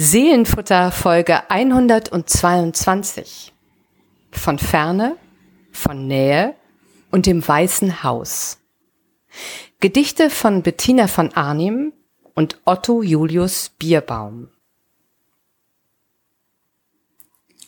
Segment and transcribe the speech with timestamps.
[0.00, 3.52] Seelenfutter Folge 122.
[4.30, 5.16] Von Ferne,
[5.72, 6.54] von Nähe
[7.10, 8.58] und dem Weißen Haus.
[9.80, 11.92] Gedichte von Bettina von Arnim
[12.34, 14.50] und Otto Julius Bierbaum.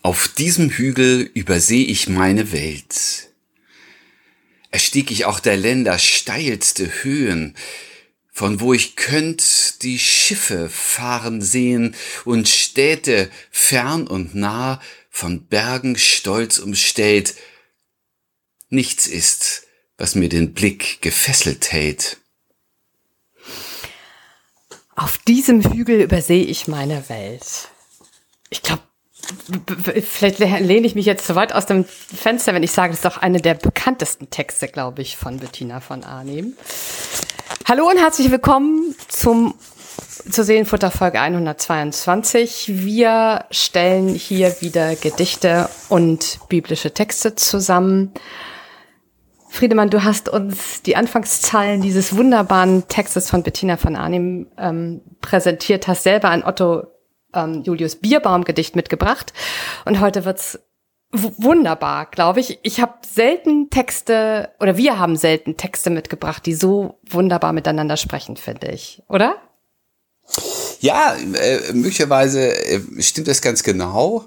[0.03, 3.31] Auf diesem Hügel überseh ich meine Welt.
[4.71, 7.57] Erstieg ich auch der Länder steilste Höhen,
[8.41, 11.95] von wo ich könnt die Schiffe fahren sehen
[12.25, 17.35] und Städte fern und nah von Bergen stolz umstellt.
[18.71, 19.65] Nichts ist,
[19.99, 22.17] was mir den Blick gefesselt hält.
[24.97, 27.69] Auf diesem Hügel übersehe ich meine Welt.
[28.49, 28.83] Ich glaube,
[30.03, 33.05] vielleicht lehne ich mich jetzt zu weit aus dem Fenster, wenn ich sage, das ist
[33.05, 36.55] doch eine der bekanntesten Texte, glaube ich, von Bettina von Arnim.
[37.67, 39.55] Hallo und herzlich willkommen zum
[40.31, 42.71] zur Seelenfutter Folge 122.
[42.85, 48.13] Wir stellen hier wieder Gedichte und biblische Texte zusammen.
[49.49, 55.89] Friedemann, du hast uns die Anfangszeilen dieses wunderbaren Textes von Bettina von Arnim ähm, präsentiert,
[55.89, 56.87] hast selber ein Otto
[57.35, 59.33] ähm, Julius Bierbaum Gedicht mitgebracht
[59.85, 60.59] und heute wird's
[61.13, 62.59] wunderbar, glaube ich.
[62.63, 68.37] Ich habe selten Texte oder wir haben selten Texte mitgebracht, die so wunderbar miteinander sprechen,
[68.37, 69.37] finde ich, oder?
[70.81, 74.25] Ja, äh, möglicherweise äh, stimmt das ganz genau.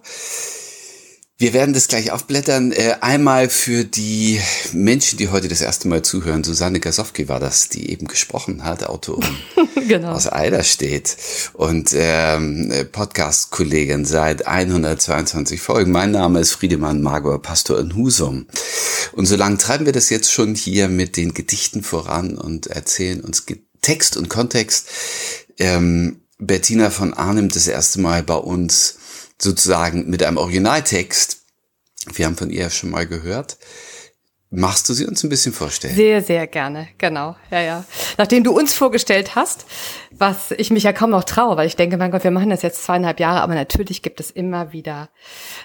[1.43, 2.71] Wir werden das gleich aufblättern.
[2.71, 4.39] Äh, einmal für die
[4.71, 6.45] Menschen, die heute das erste Mal zuhören.
[6.45, 9.35] Susanne Gasowski war das, die eben gesprochen hat, Autorin
[9.89, 10.13] genau.
[10.13, 11.17] aus Eiderstedt
[11.51, 15.91] und ähm, Podcast-Kollegin seit 122 Folgen.
[15.91, 18.47] Mein Name ist Friedemann Magor, Pastor in Husum.
[19.11, 23.19] Und so lange treiben wir das jetzt schon hier mit den Gedichten voran und erzählen
[23.19, 23.45] uns
[23.81, 24.87] Text und Kontext.
[25.59, 28.95] Ähm, Bettina von Arnim das erste Mal bei uns
[29.43, 31.43] sozusagen mit einem Originaltext.
[32.13, 33.57] Wir haben von ihr schon mal gehört.
[34.55, 35.95] Machst du sie uns ein bisschen vorstellen?
[35.95, 37.35] Sehr, sehr gerne, genau.
[37.49, 37.85] Ja, ja.
[38.19, 39.65] Nachdem du uns vorgestellt hast,
[40.11, 42.61] was ich mich ja kaum noch traue, weil ich denke, mein Gott, wir machen das
[42.61, 45.09] jetzt zweieinhalb Jahre, aber natürlich gibt es immer wieder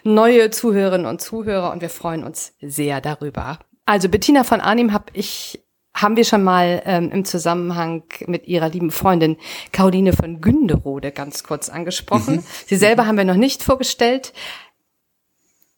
[0.05, 3.59] neue Zuhörerinnen und Zuhörer und wir freuen uns sehr darüber.
[3.85, 5.63] Also Bettina von Arnim habe ich
[6.03, 9.37] haben wir schon mal ähm, im Zusammenhang mit ihrer lieben Freundin
[9.73, 12.37] Caroline von Günderode ganz kurz angesprochen.
[12.37, 12.45] Mhm.
[12.67, 14.33] Sie selber haben wir noch nicht vorgestellt.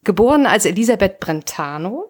[0.05, 2.09] Geboren als Elisabeth Brentano,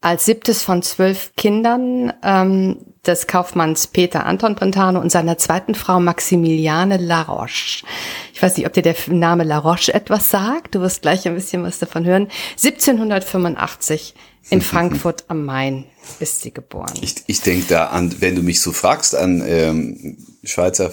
[0.00, 6.00] als siebtes von zwölf Kindern ähm, des Kaufmanns Peter Anton Brentano und seiner zweiten Frau
[6.00, 7.84] Maximiliane Laroche.
[8.32, 10.74] Ich weiß nicht, ob dir der Name Laroche etwas sagt.
[10.74, 12.28] Du wirst gleich ein bisschen was davon hören.
[12.52, 14.14] 1785
[14.50, 15.86] in Frankfurt am Main
[16.20, 16.94] ist sie geboren.
[17.00, 20.92] Ich, ich denke da an, wenn du mich so fragst, an ähm, Schweizer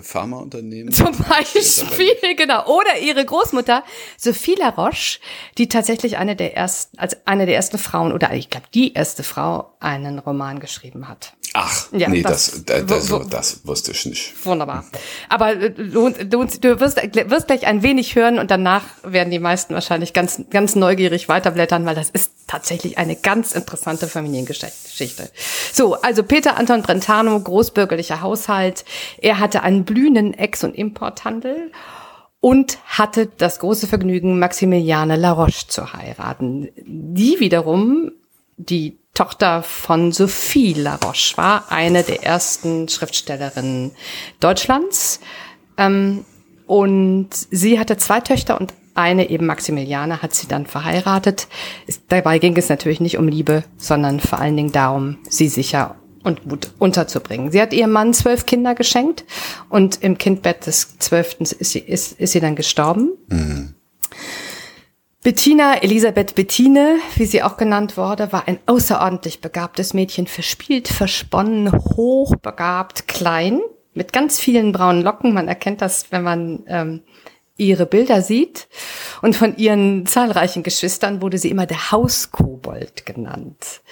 [0.00, 0.92] Pharmaunternehmen.
[0.92, 2.66] Zum Beispiel, genau.
[2.66, 3.84] Oder ihre Großmutter,
[4.16, 5.18] Sophie Laroche,
[5.58, 9.22] die tatsächlich eine der ersten, als eine der ersten Frauen, oder ich glaube die erste
[9.22, 11.34] Frau, einen Roman geschrieben hat.
[11.52, 14.46] Ach, ja, nee, das, das, das, das, das wusste ich nicht.
[14.46, 14.84] Wunderbar.
[15.28, 19.40] Aber äh, du, du, du wirst, wirst gleich ein wenig hören und danach werden die
[19.40, 25.30] meisten wahrscheinlich ganz, ganz neugierig weiterblättern, weil das ist tatsächlich eine ganz interessante Familiengeschichte.
[25.72, 28.84] So, also Peter Anton Brentano, großbürgerlicher Haushalt.
[29.18, 31.72] Er hatte einen blühenden Ex- und Importhandel
[32.40, 36.68] und hatte das große Vergnügen, Maximiliane Laroche zu heiraten.
[36.76, 38.12] Die wiederum,
[38.66, 43.92] die Tochter von Sophie Laroche war, eine der ersten Schriftstellerinnen
[44.38, 45.20] Deutschlands.
[45.76, 46.24] Ähm,
[46.66, 51.48] und sie hatte zwei Töchter und eine, eben Maximiliane, hat sie dann verheiratet.
[52.08, 56.48] Dabei ging es natürlich nicht um Liebe, sondern vor allen Dingen darum, sie sicher und
[56.48, 57.50] gut unterzubringen.
[57.50, 59.24] Sie hat ihrem Mann zwölf Kinder geschenkt
[59.68, 63.10] und im Kindbett des zwölften ist sie, ist, ist sie dann gestorben.
[63.28, 63.74] Mhm.
[65.22, 71.70] Bettina Elisabeth Bettine, wie sie auch genannt wurde, war ein außerordentlich begabtes Mädchen, verspielt, versponnen,
[71.72, 73.60] hochbegabt, klein,
[73.92, 75.34] mit ganz vielen braunen Locken.
[75.34, 77.02] Man erkennt das, wenn man ähm,
[77.58, 78.68] ihre Bilder sieht.
[79.20, 83.82] Und von ihren zahlreichen Geschwistern wurde sie immer der Hauskobold genannt.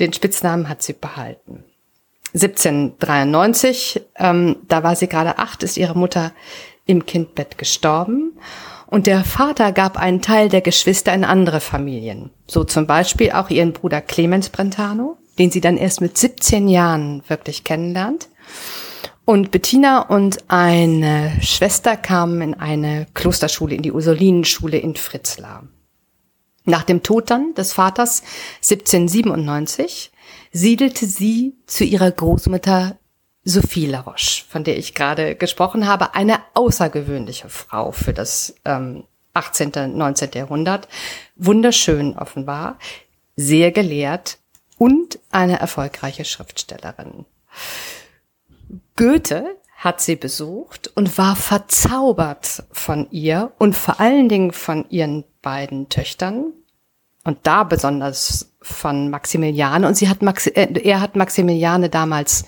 [0.00, 1.62] Den Spitznamen hat sie behalten.
[2.32, 6.32] 1793, ähm, da war sie gerade acht, ist ihre Mutter
[6.84, 8.32] im Kindbett gestorben.
[8.94, 12.30] Und der Vater gab einen Teil der Geschwister in andere Familien.
[12.46, 17.24] So zum Beispiel auch ihren Bruder Clemens Brentano, den sie dann erst mit 17 Jahren
[17.26, 18.28] wirklich kennenlernt.
[19.24, 25.64] Und Bettina und eine Schwester kamen in eine Klosterschule, in die Ursulinenschule in Fritzlar.
[26.64, 28.22] Nach dem Tod dann des Vaters
[28.62, 30.12] 1797
[30.52, 32.96] siedelte sie zu ihrer Großmutter
[33.44, 39.04] Sophie Laroche, von der ich gerade gesprochen habe, eine außergewöhnliche Frau für das ähm,
[39.34, 40.30] 18., 19.
[40.34, 40.88] Jahrhundert.
[41.36, 42.78] Wunderschön offenbar,
[43.36, 44.38] sehr gelehrt
[44.78, 47.26] und eine erfolgreiche Schriftstellerin.
[48.96, 55.24] Goethe hat sie besucht und war verzaubert von ihr und vor allen Dingen von ihren
[55.42, 56.52] beiden Töchtern
[57.24, 62.44] und da besonders von Maximiliane und sie hat Maxi äh, er hat Maximiliane damals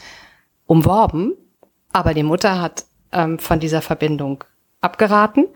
[0.66, 1.34] umworben,
[1.92, 4.44] aber die Mutter hat ähm, von dieser Verbindung
[4.80, 5.46] abgeraten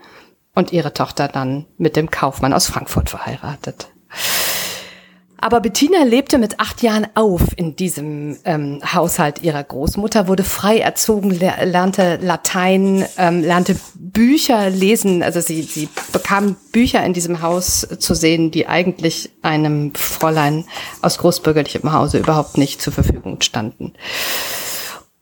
[0.55, 3.89] und ihre Tochter dann mit dem Kaufmann aus Frankfurt verheiratet.
[5.43, 10.77] Aber Bettina lebte mit acht Jahren auf in diesem ähm, Haushalt ihrer Großmutter, wurde frei
[10.77, 15.23] erzogen, lernte Latein, ähm, lernte Bücher lesen.
[15.23, 20.65] Also sie, sie bekam Bücher in diesem Haus zu sehen, die eigentlich einem Fräulein
[21.01, 23.93] aus großbürgerlichem Hause überhaupt nicht zur Verfügung standen.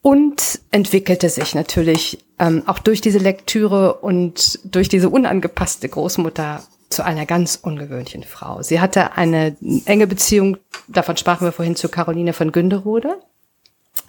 [0.02, 7.04] Und entwickelte sich natürlich ähm, auch durch diese Lektüre und durch diese unangepasste Großmutter zu
[7.04, 8.62] einer ganz ungewöhnlichen Frau.
[8.62, 9.56] Sie hatte eine
[9.86, 10.58] enge Beziehung,
[10.88, 13.20] davon sprachen wir vorhin, zu Caroline von Günderode,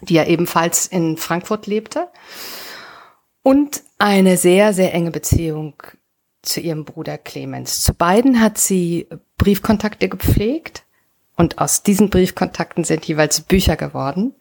[0.01, 2.07] die ja ebenfalls in Frankfurt lebte.
[3.43, 5.73] Und eine sehr, sehr enge Beziehung
[6.41, 7.81] zu ihrem Bruder Clemens.
[7.81, 9.07] Zu beiden hat sie
[9.37, 10.85] Briefkontakte gepflegt
[11.37, 14.35] und aus diesen Briefkontakten sind jeweils Bücher geworden,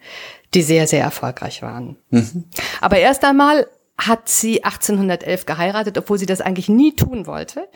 [0.54, 1.96] die sehr, sehr erfolgreich waren.
[2.10, 2.44] Mhm.
[2.80, 3.66] Aber erst einmal
[3.96, 7.68] hat sie 1811 geheiratet, obwohl sie das eigentlich nie tun wollte.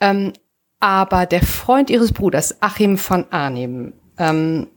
[0.00, 0.32] Ähm,
[0.80, 4.68] aber der Freund ihres Bruders, Achim von Arnim, ähm,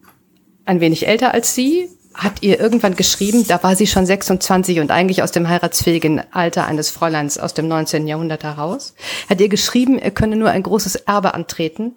[0.66, 4.92] ein wenig älter als sie, hat ihr irgendwann geschrieben, da war sie schon 26 und
[4.92, 8.08] eigentlich aus dem heiratsfähigen Alter eines Fräuleins aus dem 19.
[8.08, 8.94] Jahrhundert heraus,
[9.30, 11.96] hat ihr geschrieben, er könne nur ein großes Erbe antreten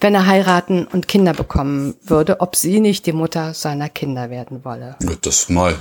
[0.00, 4.64] wenn er heiraten und Kinder bekommen würde, ob sie nicht die Mutter seiner Kinder werden
[4.64, 4.96] wolle.
[5.02, 5.74] Ja, das mal.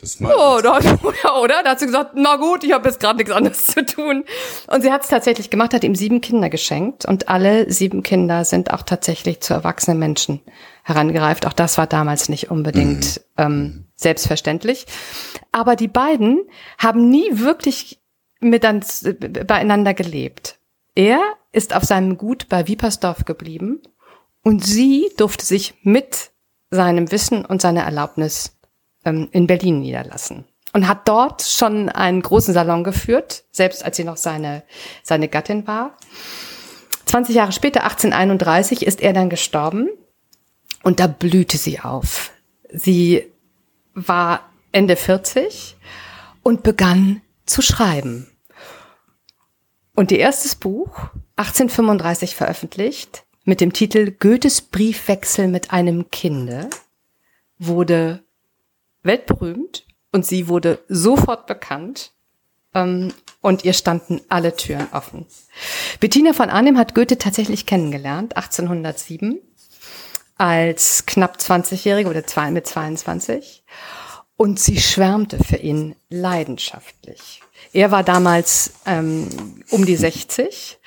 [0.00, 0.34] Das mal.
[0.36, 0.78] Oh, da,
[1.24, 1.62] ja, oder?
[1.64, 4.24] Da hat sie gesagt, na gut, ich habe jetzt gerade nichts anderes zu tun.
[4.66, 8.44] Und sie hat es tatsächlich gemacht, hat ihm sieben Kinder geschenkt und alle sieben Kinder
[8.44, 10.40] sind auch tatsächlich zu erwachsenen Menschen
[10.84, 11.46] herangereift.
[11.46, 13.44] Auch das war damals nicht unbedingt mhm.
[13.44, 14.86] ähm, selbstverständlich.
[15.50, 16.40] Aber die beiden
[16.78, 18.02] haben nie wirklich
[18.40, 18.86] miteinander,
[19.46, 20.55] beieinander gelebt.
[20.96, 21.20] Er
[21.52, 23.82] ist auf seinem Gut bei Wiepersdorf geblieben
[24.42, 26.30] und sie durfte sich mit
[26.70, 28.56] seinem Wissen und seiner Erlaubnis
[29.04, 34.04] ähm, in Berlin niederlassen und hat dort schon einen großen Salon geführt, selbst als sie
[34.04, 34.62] noch seine,
[35.02, 35.98] seine Gattin war.
[37.04, 39.90] 20 Jahre später, 1831, ist er dann gestorben
[40.82, 42.32] und da blühte sie auf.
[42.72, 43.30] Sie
[43.94, 45.76] war Ende 40
[46.42, 48.28] und begann zu schreiben.
[49.96, 56.68] Und ihr erstes Buch, 1835 veröffentlicht, mit dem Titel Goethes Briefwechsel mit einem Kinde,
[57.58, 58.22] wurde
[59.02, 62.12] weltberühmt und sie wurde sofort bekannt
[62.74, 65.24] ähm, und ihr standen alle Türen offen.
[65.98, 69.40] Bettina von Arnim hat Goethe tatsächlich kennengelernt, 1807,
[70.36, 73.64] als knapp 20-Jährige oder mit 22
[74.36, 77.40] und sie schwärmte für ihn leidenschaftlich.
[77.72, 79.28] Er war damals ähm,
[79.70, 80.78] um die 60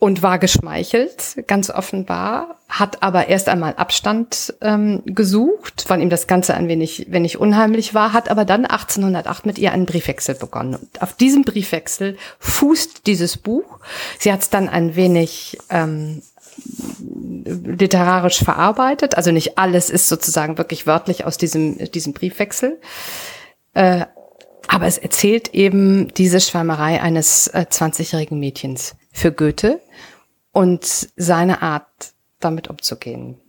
[0.00, 6.26] und war geschmeichelt, ganz offenbar, hat aber erst einmal Abstand ähm, gesucht, weil ihm das
[6.26, 10.76] Ganze ein wenig, wenig unheimlich war, hat aber dann 1808 mit ihr einen Briefwechsel begonnen.
[10.76, 13.78] Und auf diesem Briefwechsel fußt dieses Buch.
[14.18, 16.22] Sie hat es dann ein wenig ähm,
[17.44, 22.80] literarisch verarbeitet, also nicht alles ist sozusagen wirklich wörtlich aus diesem, diesem Briefwechsel.
[23.74, 24.06] Äh,
[24.70, 29.80] aber es erzählt eben diese Schwärmerei eines äh, 20-jährigen Mädchens für Goethe
[30.52, 30.84] und
[31.16, 33.40] seine Art, damit umzugehen.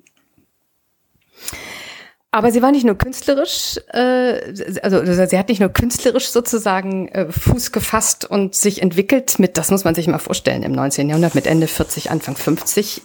[2.32, 7.32] Aber sie war nicht nur künstlerisch, äh, also sie hat nicht nur künstlerisch sozusagen äh,
[7.32, 11.08] Fuß gefasst und sich entwickelt mit, das muss man sich mal vorstellen, im 19.
[11.08, 13.04] Jahrhundert mit Ende 40, Anfang 50.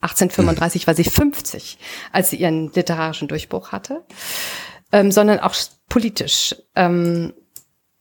[0.00, 1.76] 1835 war sie 50,
[2.12, 4.06] als sie ihren literarischen Durchbruch hatte,
[4.90, 5.54] ähm, sondern auch
[5.88, 6.56] politisch.
[6.74, 7.34] Ähm,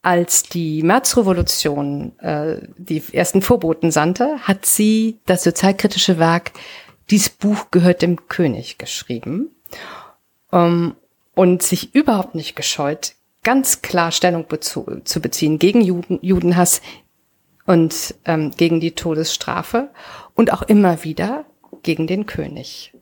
[0.07, 6.53] als die Märzrevolution äh, die ersten Vorboten sandte, hat sie das sozialkritische Werk
[7.09, 9.51] Dies Buch gehört dem König geschrieben
[10.53, 10.95] ähm,
[11.35, 16.81] und sich überhaupt nicht gescheut, ganz klar Stellung zu beziehen gegen Juden, Judenhass
[17.65, 19.89] und ähm, gegen die Todesstrafe
[20.35, 21.43] und auch immer wieder
[21.83, 22.93] gegen den König.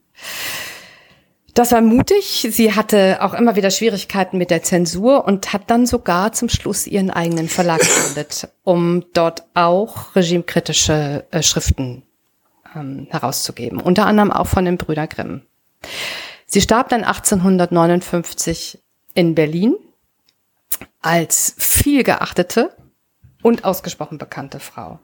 [1.55, 2.45] Das war mutig.
[2.51, 6.85] Sie hatte auch immer wieder Schwierigkeiten mit der Zensur und hat dann sogar zum Schluss
[6.85, 12.03] ihren eigenen Verlag gegründet, um dort auch regimekritische äh, Schriften
[12.75, 15.43] ähm, herauszugeben, unter anderem auch von den Brüder Grimm.
[16.45, 18.79] Sie starb dann 1859
[19.13, 19.77] in Berlin
[21.01, 22.75] als viel geachtete
[23.43, 24.99] und ausgesprochen bekannte Frau.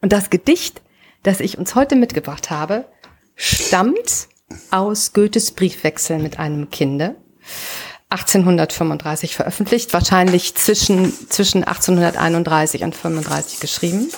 [0.00, 0.82] Und das Gedicht,
[1.22, 2.84] das ich uns heute mitgebracht habe,
[3.36, 4.26] stammt
[4.70, 7.16] aus Goethes Briefwechsel mit einem Kinde.
[8.10, 14.08] 1835 veröffentlicht, wahrscheinlich zwischen, zwischen 1831 und 35 geschrieben.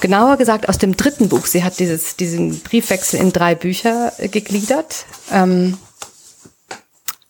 [0.00, 1.46] Genauer gesagt aus dem dritten Buch.
[1.46, 5.06] Sie hat dieses, diesen Briefwechsel in drei Bücher gegliedert.
[5.30, 5.76] Ähm,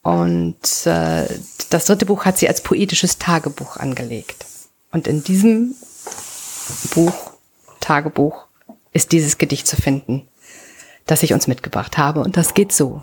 [0.02, 1.26] und äh,
[1.70, 4.46] das dritte Buch hat sie als poetisches Tagebuch angelegt.
[4.92, 5.74] Und in diesem
[6.94, 7.32] Buch,
[7.80, 8.46] Tagebuch,
[8.92, 10.28] ist dieses Gedicht zu finden,
[11.10, 12.20] das ich uns mitgebracht habe.
[12.20, 13.02] Und das geht so.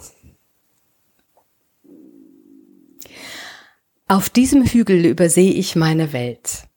[4.08, 6.68] Auf diesem Hügel übersehe ich meine Welt.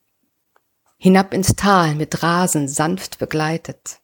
[0.98, 4.00] Hinab ins Tal mit Rasen sanft begleitet.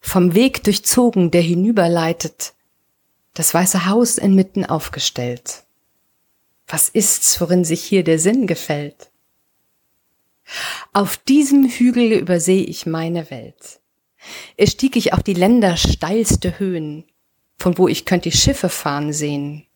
[0.00, 2.54] Vom Weg durchzogen, der hinüberleitet,
[3.34, 5.64] das weiße Haus inmitten aufgestellt.
[6.66, 9.10] Was ist's, worin sich hier der Sinn gefällt?
[10.92, 13.80] Auf diesem Hügel übersehe ich meine Welt.
[14.56, 17.04] Es stieg ich auf die Länder steilste Höhen,
[17.58, 19.66] von wo ich könnt die Schiffe fahren sehen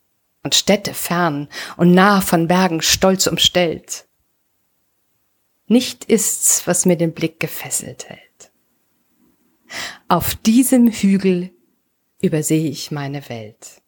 [0.42, 4.06] und Städte fern und nah von Bergen stolz umstellt.
[5.66, 8.50] Nicht ist's, was mir den Blick gefesselt hält.
[10.08, 11.50] Auf diesem Hügel
[12.20, 13.80] übersehe ich meine Welt.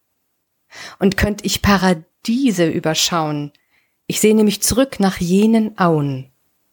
[0.98, 3.52] Und könnt ich Paradiese überschauen,
[4.06, 6.30] ich sehne mich zurück nach jenen Auen,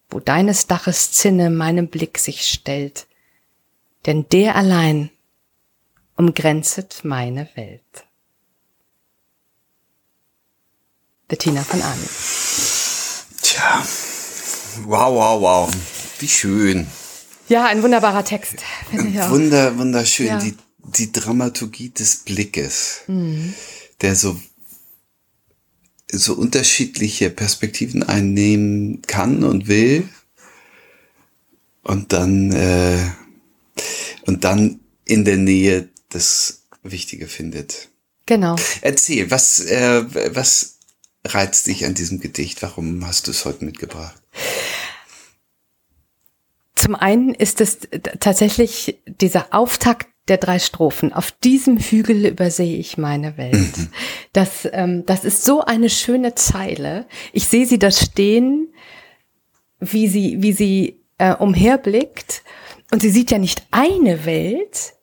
[0.10, 3.08] wo deines Daches Zinne meinem Blick sich stellt,
[4.06, 5.10] denn der allein
[6.16, 8.06] umgrenzet meine Welt.
[11.28, 12.10] Bettina von Arnim.
[13.42, 13.84] Tja,
[14.86, 15.72] wow, wow, wow.
[16.20, 16.88] Wie schön.
[17.48, 18.58] Ja, ein wunderbarer Text.
[18.92, 20.28] Wunder, wunderschön.
[20.28, 20.40] Ja.
[20.40, 20.56] Die,
[20.98, 23.54] die Dramaturgie des Blickes, mhm.
[24.02, 24.40] der so,
[26.12, 30.10] so unterschiedliche Perspektiven einnehmen kann und will.
[31.84, 33.00] Und dann, äh,
[34.26, 37.90] und dann in der Nähe das Wichtige findet.
[38.26, 38.56] Genau.
[38.82, 40.04] Erzähl, was, äh,
[40.36, 40.78] was
[41.26, 42.62] reizt dich an diesem Gedicht?
[42.62, 44.22] Warum hast du es heute mitgebracht?
[46.76, 47.80] Zum einen ist es
[48.20, 51.12] tatsächlich dieser Auftakt der drei Strophen.
[51.12, 53.78] Auf diesem Hügel übersehe ich meine Welt.
[53.78, 53.90] Mhm.
[54.32, 57.08] Das, ähm, das ist so eine schöne Zeile.
[57.34, 58.72] Ich sehe sie da stehen,
[59.80, 62.44] wie sie, wie sie äh, umherblickt.
[62.92, 64.94] Und sie sieht ja nicht eine Welt,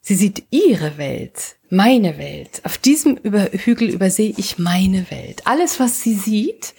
[0.00, 2.60] sie sieht ihre Welt meine Welt.
[2.64, 5.46] Auf diesem über Hügel übersehe ich meine Welt.
[5.46, 6.74] Alles, was sie sieht,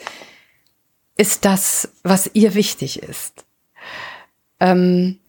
[1.17, 3.43] ist das, was ihr wichtig ist.
[4.59, 5.19] Ähm,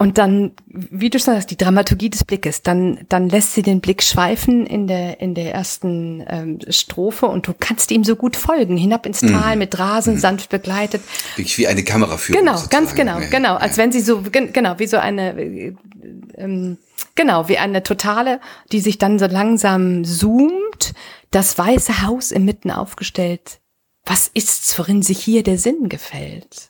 [0.00, 3.82] und dann, wie du schon sagst, die Dramaturgie des Blickes, dann, dann lässt sie den
[3.82, 8.34] Blick schweifen in der, in der ersten ähm, Strophe und du kannst ihm so gut
[8.34, 9.58] folgen, hinab ins Tal mhm.
[9.58, 10.18] mit Rasen, mhm.
[10.18, 11.02] sanft begleitet.
[11.36, 12.40] Wirklich wie eine Kameraführung.
[12.40, 12.86] Genau, sozusagen.
[12.86, 13.56] ganz genau, genau.
[13.56, 15.74] Als wenn sie so, genau, wie so eine, äh,
[16.38, 16.78] ähm,
[17.14, 18.40] Genau, wie eine totale,
[18.72, 20.94] die sich dann so langsam zoomt,
[21.30, 23.60] das weiße Haus inmitten aufgestellt.
[24.06, 26.69] Was ist's, worin sich hier der Sinn gefällt?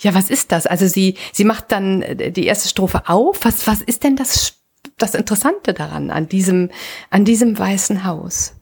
[0.00, 0.66] Ja, was ist das?
[0.66, 3.38] Also sie, sie macht dann äh, die erste Strophe auf.
[3.42, 4.54] Was, was ist denn das,
[4.98, 6.70] das Interessante daran, an diesem,
[7.10, 8.54] an diesem weißen Haus?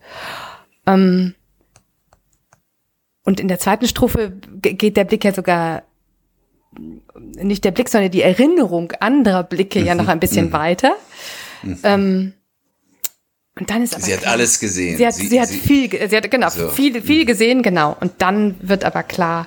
[0.86, 1.34] Ähm,
[3.24, 5.82] und in der zweiten Strophe geht der Blick ja sogar
[7.36, 10.52] nicht der Blick, sondern die Erinnerung anderer Blicke ja noch ein bisschen mhm.
[10.52, 10.96] weiter.
[11.62, 11.78] Mhm.
[11.82, 12.32] Ähm,
[13.58, 14.96] und dann ist aber sie hat klar, alles gesehen.
[14.96, 16.70] Sie hat, sie, sie hat sie, viel, sie hat genau so.
[16.70, 17.26] viel, viel mhm.
[17.26, 17.96] gesehen, genau.
[18.00, 19.46] Und dann wird aber klar,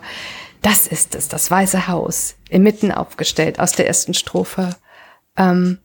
[0.62, 4.76] das ist es, das Weiße Haus, inmitten aufgestellt aus der ersten Strophe.
[5.36, 5.80] Ähm,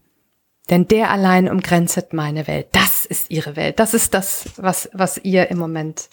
[0.70, 2.68] denn der allein umgrenzet meine Welt.
[2.72, 3.78] Das ist ihre Welt.
[3.78, 6.08] Das ist das, was, was ihr im Moment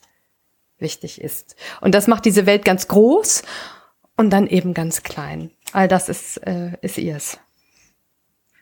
[0.80, 1.56] wichtig ist.
[1.82, 3.44] Und das macht diese Welt ganz groß
[4.18, 5.52] und dann eben ganz klein.
[5.72, 7.38] All das ist, äh, ist ihrs.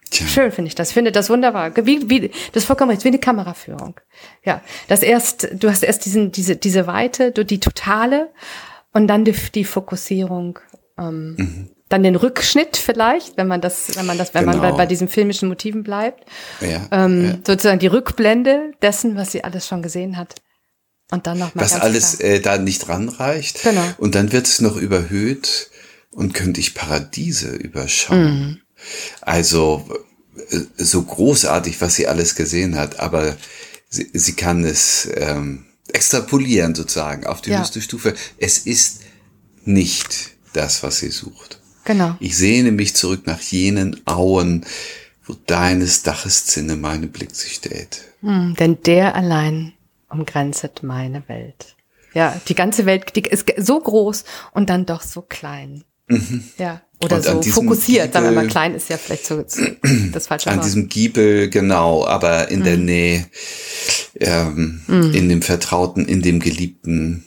[0.09, 0.27] Tja.
[0.27, 0.89] Schön finde ich das.
[0.89, 1.75] Ich finde das wunderbar.
[1.75, 3.99] Wie, wie, das ist vollkommen recht, wie eine Kameraführung.
[4.43, 8.29] Ja, das erst, du hast erst diesen, diese, diese Weite, du die totale
[8.97, 10.57] und dann die, die Fokussierung,
[10.97, 11.69] ähm, mhm.
[11.87, 14.57] dann den Rückschnitt vielleicht, wenn man das, wenn man das, wenn genau.
[14.57, 16.27] man bei, bei diesen filmischen Motiven bleibt.
[16.61, 17.33] Ja, ähm, ja.
[17.45, 20.33] Sozusagen die Rückblende dessen, was sie alles schon gesehen hat.
[21.11, 23.61] Und dann noch mal Was alles äh, da nicht ranreicht.
[23.61, 23.85] Genau.
[23.99, 25.69] Und dann wird es noch überhöht
[26.09, 28.39] und könnte ich Paradiese überschauen.
[28.39, 28.61] Mhm.
[29.21, 29.85] Also
[30.49, 33.37] äh, so großartig, was sie alles gesehen hat, aber
[33.89, 37.59] sie, sie kann es ähm, extrapolieren sozusagen auf die ja.
[37.59, 38.13] höchste Stufe.
[38.37, 39.01] Es ist
[39.65, 41.59] nicht das, was sie sucht.
[41.85, 42.15] Genau.
[42.19, 44.65] Ich sehne mich zurück nach jenen Auen,
[45.25, 48.01] wo deines Daches Zinne meinem Blick sich stellt.
[48.21, 49.73] Mhm, denn der allein
[50.09, 51.75] umgrenzet meine Welt.
[52.13, 55.83] Ja, die ganze Welt die ist so groß und dann doch so klein.
[56.07, 56.43] Mhm.
[56.57, 59.45] Ja, oder und so fokussiert, sagen wir mal, klein ist ja vielleicht so
[60.11, 60.65] das falsche An Wort.
[60.65, 62.63] diesem Giebel, genau, aber in mhm.
[62.63, 63.25] der Nähe,
[64.19, 65.13] ähm, mhm.
[65.13, 67.23] in dem Vertrauten, in dem Geliebten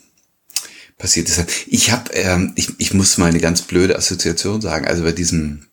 [0.99, 1.45] passiert ist.
[1.69, 5.67] Ich habe, ähm, ich, ich muss mal eine ganz blöde Assoziation sagen, also bei diesem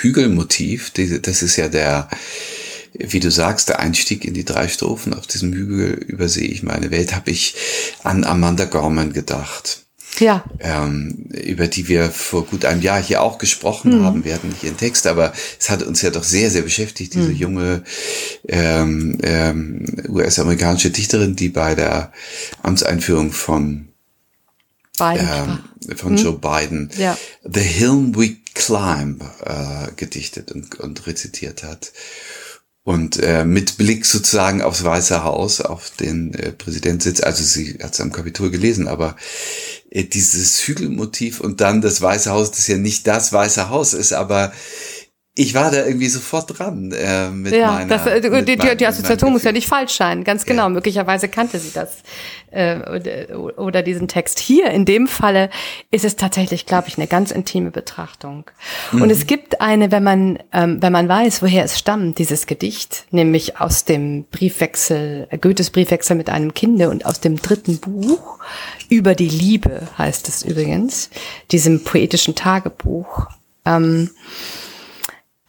[0.00, 2.08] Hügelmotiv, diese, das ist ja der,
[2.94, 6.90] wie du sagst, der Einstieg in die drei Strophen auf diesem Hügel übersehe ich meine
[6.90, 7.54] Welt, habe ich
[8.02, 9.84] an Amanda Gorman gedacht
[10.20, 10.44] ja.
[10.60, 14.04] ähm, über die wir vor gut einem Jahr hier auch gesprochen mhm.
[14.04, 14.24] haben.
[14.24, 17.30] Wir hatten nicht ihren Text, aber es hat uns ja doch sehr, sehr beschäftigt, diese
[17.30, 17.36] mhm.
[17.36, 17.82] junge
[18.48, 22.12] ähm, ähm, US-amerikanische Dichterin, die bei der
[22.62, 23.88] Amtseinführung von
[24.98, 25.28] Biden
[25.88, 26.18] ähm, von mhm.
[26.18, 27.16] Joe Biden ja.
[27.42, 31.92] The Hill We Climb äh, gedichtet und, und rezitiert hat.
[32.82, 37.92] Und äh, mit Blick sozusagen aufs Weiße Haus, auf den äh, Präsidentsitz, also sie hat
[37.92, 39.16] es am Kapitol gelesen, aber
[39.90, 44.52] dieses Hügelmotiv und dann das Weiße Haus, das ja nicht das Weiße Haus ist, aber
[45.36, 47.86] ich war da irgendwie sofort dran äh, mit ja, meiner.
[47.86, 50.64] Das, äh, mit die, die, die Assoziation muss ja nicht falsch sein, ganz genau.
[50.64, 50.68] Ja.
[50.70, 51.98] Möglicherweise kannte sie das
[52.50, 54.40] äh, oder, oder diesen Text.
[54.40, 55.48] Hier in dem Falle
[55.92, 58.50] ist es tatsächlich, glaube ich, eine ganz intime Betrachtung.
[58.90, 59.02] Mhm.
[59.02, 63.06] Und es gibt eine, wenn man ähm, wenn man weiß, woher es stammt, dieses Gedicht,
[63.12, 68.40] nämlich aus dem Briefwechsel äh, Goethes Briefwechsel mit einem Kinde und aus dem dritten Buch
[68.88, 71.08] über die Liebe heißt es übrigens,
[71.52, 73.28] diesem poetischen Tagebuch.
[73.64, 74.10] Ähm,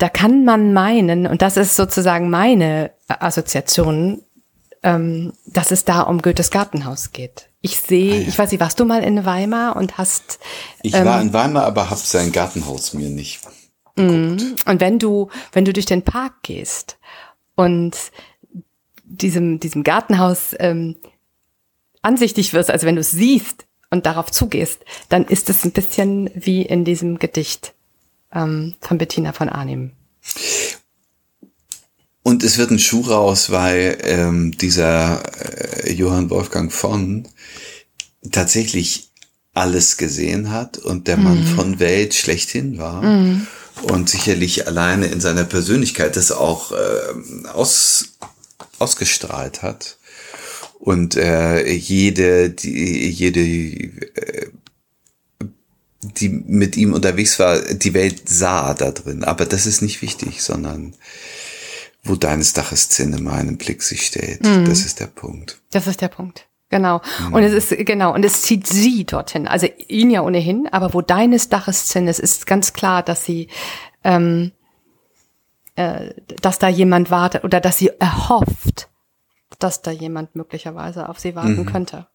[0.02, 4.24] da kann man meinen, und das ist sozusagen meine Assoziation,
[4.82, 7.50] ähm, dass es da um Goethes Gartenhaus geht.
[7.62, 8.28] Ich sehe, ah, ja.
[8.28, 10.40] ich weiß nicht, warst du mal in Weimar und hast.
[10.82, 13.42] Ich ähm, war in Weimar, aber habe sein Gartenhaus mir nicht.
[13.96, 14.56] Mhm.
[14.66, 16.98] Und wenn du, wenn du durch den Park gehst
[17.56, 17.96] und
[19.04, 20.96] diesem, diesem Gartenhaus ähm,
[22.02, 26.32] ansichtig wirst, also wenn du es siehst und darauf zugehst, dann ist es ein bisschen
[26.34, 27.76] wie in diesem Gedicht
[28.34, 29.92] ähm, von Bettina von Arnim.
[32.24, 35.24] Und es wird ein Schuh raus, weil ähm, dieser
[35.86, 37.28] äh, Johann Wolfgang von
[38.32, 39.12] tatsächlich
[39.54, 41.24] alles gesehen hat und der mhm.
[41.24, 43.02] Mann von Welt schlechthin war.
[43.02, 43.48] Mhm.
[43.84, 48.18] Und sicherlich alleine in seiner Persönlichkeit das auch äh, aus,
[48.78, 49.98] ausgestrahlt hat.
[50.78, 54.52] Und äh, jede, die, jede äh,
[56.18, 59.24] die mit ihm unterwegs war, die Welt sah da drin.
[59.24, 60.94] Aber das ist nicht wichtig, sondern
[62.04, 64.44] wo deines Daches Zinne meinen Blick sich stellt.
[64.44, 64.66] Mhm.
[64.66, 65.62] Das ist der Punkt.
[65.72, 66.48] Das ist der Punkt.
[66.70, 67.02] Genau.
[67.20, 67.34] Mhm.
[67.34, 69.48] Und es ist, genau, und es zieht sie dorthin.
[69.48, 73.50] Also ihn ja ohnehin, aber wo deines Daches Zinne ist, ist ganz klar, dass sie,
[74.04, 74.52] ähm,
[75.76, 78.90] äh, dass da jemand wartet oder dass sie erhofft,
[79.60, 81.66] dass da jemand möglicherweise auf sie warten mhm.
[81.66, 82.08] könnte.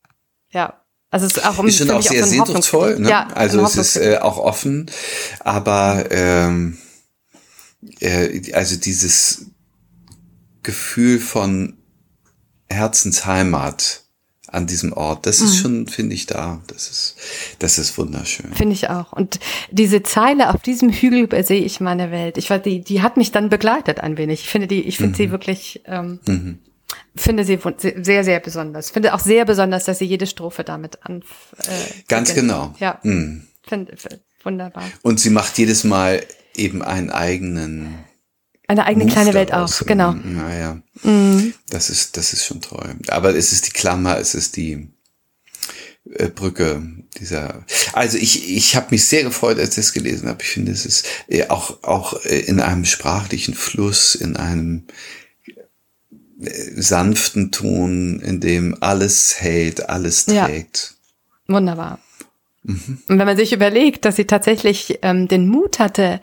[0.51, 0.81] Ja.
[1.17, 2.99] Also es ist auch, um, ist schon auch sehr auch so sehnsuchtsvoll.
[2.99, 3.09] Ne?
[3.09, 4.91] Ja, also es ist äh, auch offen,
[5.41, 6.77] aber ähm,
[8.01, 9.47] äh, also dieses
[10.63, 11.79] Gefühl von
[12.69, 14.03] Herzensheimat
[14.49, 15.63] an diesem Ort, das ist mhm.
[15.63, 16.61] schon, finde ich, da.
[16.67, 17.17] Das ist,
[17.61, 18.53] das ist wunderschön.
[18.53, 19.15] Finde ich auch.
[19.15, 22.37] Und diese Zeile auf diesem Hügel übersehe ich meine Welt.
[22.37, 24.43] Ich weiß, die, die hat mich dann begleitet ein wenig.
[24.43, 25.17] Ich finde die, ich finde mhm.
[25.17, 26.59] sie wirklich ähm, mhm
[27.17, 27.59] finde sie
[28.03, 28.91] sehr, sehr besonders.
[28.91, 31.23] Finde auch sehr besonders, dass sie jede Strophe damit an.
[31.59, 32.49] Äh, Ganz beginnt.
[32.49, 32.75] genau.
[32.79, 33.01] Ja.
[33.03, 33.47] Mhm.
[33.67, 33.97] Finde,
[34.43, 34.85] wunderbar.
[35.03, 38.05] Und sie macht jedes Mal eben einen eigenen.
[38.69, 40.13] Eine eigene Move kleine Welt auf, genau.
[40.13, 40.83] Naja.
[41.03, 41.55] Mhm.
[41.69, 42.97] Das ist, das ist schon toll.
[43.09, 44.89] Aber es ist die Klammer, es ist die
[46.15, 46.83] äh, Brücke
[47.19, 47.65] dieser.
[47.93, 50.43] Also ich, ich habe mich sehr gefreut, als ich es gelesen habe.
[50.43, 54.87] Ich finde, es ist äh, auch, auch äh, in einem sprachlichen Fluss, in einem
[56.39, 60.95] sanften Ton, in dem alles hält, alles trägt.
[61.49, 61.55] Ja.
[61.55, 61.99] Wunderbar.
[62.63, 62.99] Mhm.
[63.09, 66.21] Und wenn man sich überlegt, dass sie tatsächlich ähm, den Mut hatte,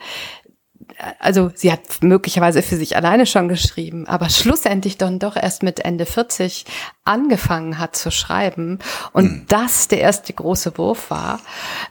[1.18, 5.80] also sie hat möglicherweise für sich alleine schon geschrieben, aber schlussendlich dann doch erst mit
[5.80, 6.66] Ende 40
[7.04, 8.78] angefangen hat zu schreiben
[9.12, 9.44] und mhm.
[9.48, 11.40] das der erste große Wurf war,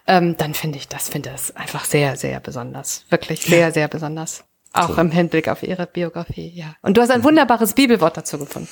[0.07, 3.05] ähm, dann finde ich das, finde das einfach sehr, sehr besonders.
[3.09, 4.43] Wirklich sehr, sehr besonders.
[4.73, 5.01] Auch so.
[5.01, 6.75] im Hinblick auf ihre Biografie, ja.
[6.81, 7.25] Und du hast ein mhm.
[7.25, 8.69] wunderbares Bibelwort dazu gefunden.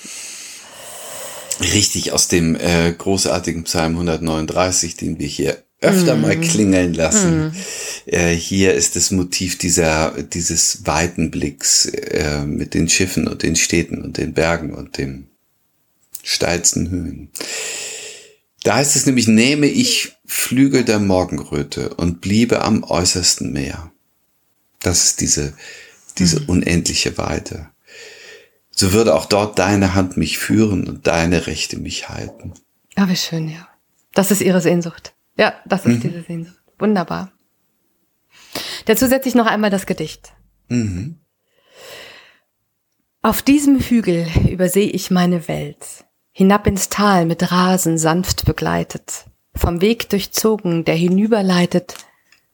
[1.61, 6.21] Richtig, aus dem äh, großartigen Psalm 139, den wir hier öfter mm.
[6.21, 6.41] mal mhm.
[6.41, 7.47] klingeln lassen.
[7.47, 7.51] Mm.
[8.05, 13.55] Äh, hier ist das Motiv dieser, dieses weiten Blicks äh, mit den Schiffen und den
[13.55, 15.27] Städten und den Bergen und den
[16.23, 17.29] steilsten Höhen.
[18.63, 23.91] Da heißt es nämlich, nehme ich Flügel der Morgenröte und bliebe am äußersten Meer.
[24.79, 25.53] Das ist diese
[26.19, 26.49] diese mhm.
[26.49, 27.69] unendliche Weite.
[28.71, 32.53] so würde auch dort deine Hand mich führen und deine Rechte mich halten.
[32.95, 33.67] Ah, wie schön, ja.
[34.13, 35.13] Das ist ihre Sehnsucht.
[35.37, 36.01] Ja, das ist mhm.
[36.01, 36.61] diese Sehnsucht.
[36.79, 37.31] Wunderbar.
[38.85, 40.33] Dazu setze ich noch einmal das Gedicht.
[40.67, 41.19] Mhm.
[43.21, 49.79] Auf diesem Hügel übersehe ich meine Welt, hinab ins Tal mit Rasen sanft begleitet, vom
[49.79, 51.95] Weg durchzogen, der hinüberleitet,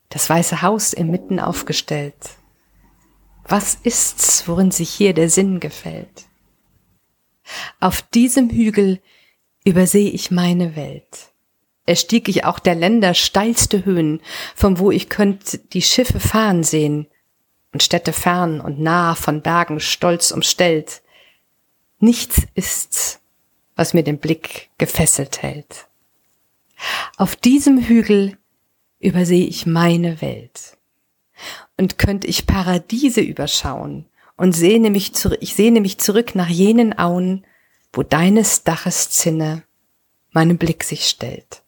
[0.09, 2.15] das weiße Haus inmitten aufgestellt.
[3.47, 6.25] Was ist's, worin sich hier der Sinn gefällt?
[7.79, 8.99] Auf diesem Hügel
[9.63, 11.31] übersehe ich meine Welt.
[11.85, 14.21] Erstieg ich auch der Länder steilste Höhen,
[14.55, 17.07] von wo ich könnt die Schiffe fahren sehen
[17.71, 21.01] und Städte fern und nah von Bergen stolz umstellt.
[21.99, 23.21] Nichts ist's,
[23.77, 25.87] was mir den Blick gefesselt hält.
[27.15, 28.37] Auf diesem Hügel
[28.99, 30.76] übersehe ich meine Welt.
[31.77, 36.97] Und könnte ich Paradiese überschauen und sehne mich zurück, ich sehne mich zurück nach jenen
[36.97, 37.45] Auen,
[37.93, 39.63] wo deines Daches Zinne
[40.31, 41.63] meinem Blick sich stellt.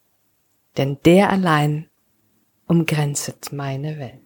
[0.76, 1.88] Denn der allein
[2.66, 4.20] umgrenzet meine Welt.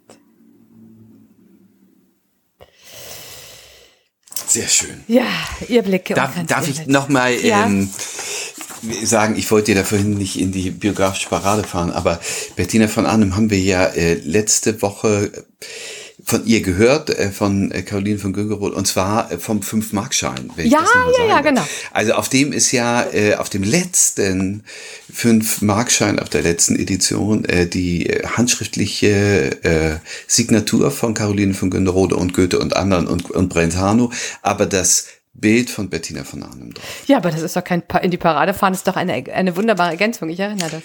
[4.47, 5.03] Sehr schön.
[5.09, 5.27] Ja,
[5.69, 6.07] ihr Blick.
[6.15, 7.67] Darf, darf ich nochmal ja.
[7.67, 7.91] ähm,
[9.05, 12.21] sagen, ich wollte dir da vorhin nicht in die biografische Parade fahren, aber
[12.57, 15.31] Bettina von Arnim haben wir ja äh, letzte Woche
[16.25, 20.51] von ihr gehört, äh, von äh, Caroline von Güngeroth, und zwar äh, vom Fünf-Markschein.
[20.57, 20.85] Ja,
[21.19, 21.63] ja, ja, genau.
[21.93, 24.65] Also auf dem ist ja, äh, auf dem letzten
[25.13, 28.05] Fünf-Markschein, auf der letzten Edition, äh, die
[28.37, 34.11] handschriftliche äh, Signatur von Caroline von Güngerode und Goethe und anderen und, und Brentano,
[34.43, 36.85] aber das Bild von Bettina von Arnim drauf.
[37.07, 39.57] Ja, aber das ist doch kein, pa in die Parade fahren, ist doch eine, eine
[39.57, 40.83] wunderbare Ergänzung, ich erinnere das.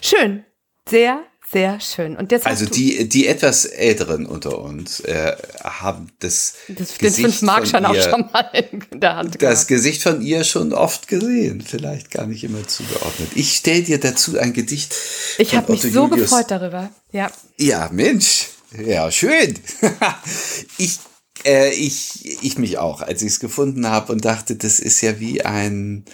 [0.00, 0.44] Schön,
[0.88, 2.16] sehr, sehr schön.
[2.16, 7.46] Und jetzt also die, die etwas Älteren unter uns äh, haben das, das Gesicht den
[7.46, 9.52] Mark schon auch schon mal in der Hand gehabt.
[9.52, 13.30] Das Gesicht von ihr schon oft gesehen, vielleicht gar nicht immer zugeordnet.
[13.34, 14.94] Ich stell dir dazu ein Gedicht.
[15.38, 16.30] Ich habe mich so Julius.
[16.30, 16.90] gefreut darüber.
[17.12, 17.30] Ja.
[17.58, 18.48] Ja, Mensch.
[18.84, 19.54] Ja, schön.
[20.78, 20.98] ich
[21.46, 25.20] äh, ich, ich mich auch, als ich es gefunden habe und dachte, das ist ja
[25.20, 26.04] wie ein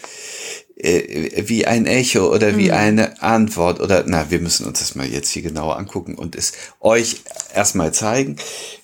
[0.77, 2.75] äh, wie ein Echo oder wie mhm.
[2.75, 6.53] eine Antwort oder na, wir müssen uns das mal jetzt hier genauer angucken und es
[6.81, 7.23] euch
[7.55, 8.37] erstmal zeigen.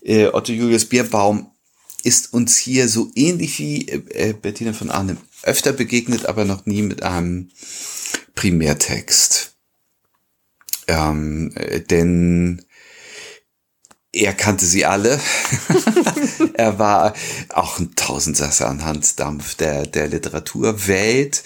[0.03, 1.51] Äh, Otto Julius Bierbaum
[2.03, 6.83] ist uns hier so ähnlich wie äh, Bettina von Arnim öfter begegnet, aber noch nie
[6.83, 7.51] mit einem
[8.35, 9.57] Primärtext.
[10.87, 12.65] Ähm, äh, denn
[14.13, 15.21] er kannte sie alle.
[16.55, 17.15] er war
[17.51, 21.43] auch ein Tausendsasser an Handdampf der, der Literaturwelt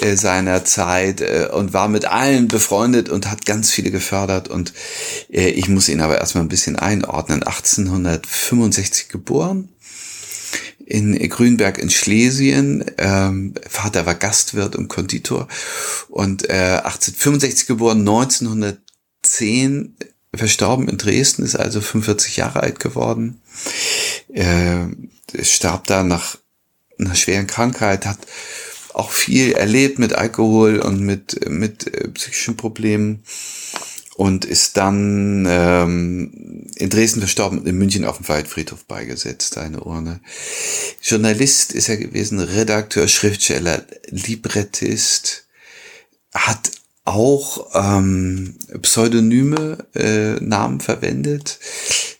[0.00, 4.48] äh, seiner Zeit äh, und war mit allen befreundet und hat ganz viele gefördert.
[4.48, 4.72] Und
[5.30, 7.42] äh, ich muss ihn aber erstmal ein bisschen einordnen.
[7.42, 9.68] 1865 geboren
[10.86, 12.84] in Grünberg in Schlesien.
[12.98, 15.48] Ähm, Vater war Gastwirt und Konditor
[16.08, 19.96] und äh, 1865 geboren, 1910
[20.34, 23.40] verstorben in Dresden, ist also 45 Jahre alt geworden.
[24.28, 24.90] Er
[25.42, 26.38] starb da nach
[26.98, 28.18] einer schweren Krankheit, hat
[28.94, 33.22] auch viel erlebt mit Alkohol und mit, mit äh, psychischen Problemen
[34.16, 39.80] und ist dann ähm, in Dresden verstorben und in München auf dem Waldfriedhof beigesetzt, eine
[39.80, 40.20] Urne.
[41.02, 45.46] Journalist ist er gewesen, Redakteur, Schriftsteller, Librettist,
[46.34, 46.70] hat
[47.04, 51.58] auch ähm, pseudonyme äh, Namen verwendet.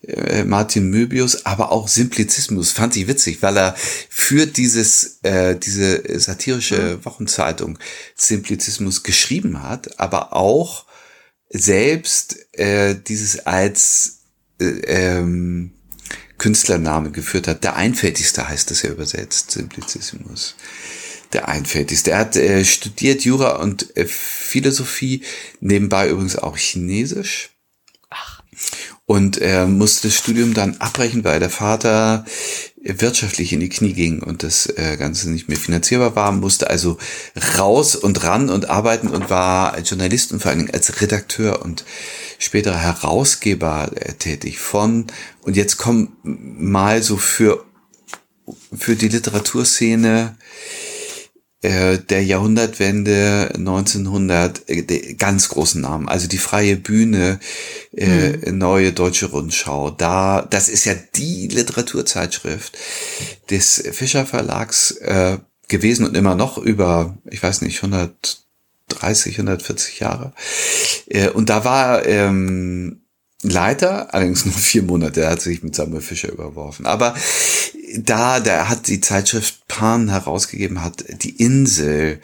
[0.03, 3.75] Äh, Martin Möbius, aber auch Simplizismus fand ich witzig, weil er
[4.09, 7.05] für dieses äh, diese satirische mhm.
[7.05, 7.79] Wochenzeitung
[8.14, 10.87] Simplizismus geschrieben hat, aber auch
[11.51, 14.21] selbst äh, dieses als
[14.61, 15.73] äh, ähm,
[16.38, 17.64] Künstlername geführt hat.
[17.64, 20.57] Der einfältigste heißt es ja übersetzt, Simplizismus
[21.33, 22.12] der einfältigste.
[22.12, 25.23] Er hat äh, studiert Jura und äh, Philosophie,
[25.61, 27.51] nebenbei übrigens auch Chinesisch.
[28.11, 28.43] Ach.
[29.07, 32.25] Und er musste das Studium dann abbrechen, weil der Vater
[32.83, 36.97] wirtschaftlich in die Knie ging und das äh, Ganze nicht mehr finanzierbar war, musste also
[37.59, 41.62] raus und ran und arbeiten und war als Journalist und vor allen Dingen als Redakteur
[41.62, 41.85] und
[42.38, 45.07] späterer Herausgeber äh, tätig von,
[45.43, 47.64] und jetzt kommen mal so für,
[48.77, 50.37] für die Literaturszene
[51.62, 57.38] äh, der Jahrhundertwende 1900 äh, ganz großen Namen, also die freie Bühne,
[57.94, 58.59] äh, mhm.
[58.59, 59.90] neue deutsche Rundschau.
[59.90, 62.79] Da, das ist ja die Literaturzeitschrift
[63.51, 70.33] des Fischer Verlags äh, gewesen und immer noch über, ich weiß nicht, 130, 140 Jahre.
[71.09, 73.03] Äh, und da war ähm,
[73.42, 76.87] Leiter, allerdings nur vier Monate, er hat sich mit Samuel Fischer überworfen.
[76.87, 77.14] Aber
[77.98, 82.20] da, der hat die Zeitschrift Pan herausgegeben, hat die Insel.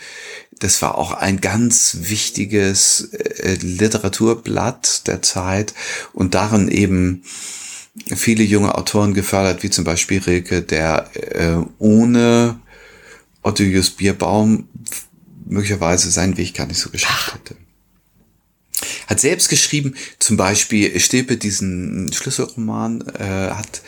[0.59, 5.75] Das war auch ein ganz wichtiges äh, Literaturblatt der Zeit
[6.13, 7.23] und darin eben
[8.15, 12.61] viele junge Autoren gefördert, wie zum Beispiel Rilke, der äh, ohne
[13.43, 14.69] Otto Jus Bierbaum
[15.47, 17.57] möglicherweise seinen Weg gar nicht so geschafft hätte.
[19.07, 23.83] Hat selbst geschrieben, zum Beispiel Stilpe diesen Schlüsselroman, äh, hat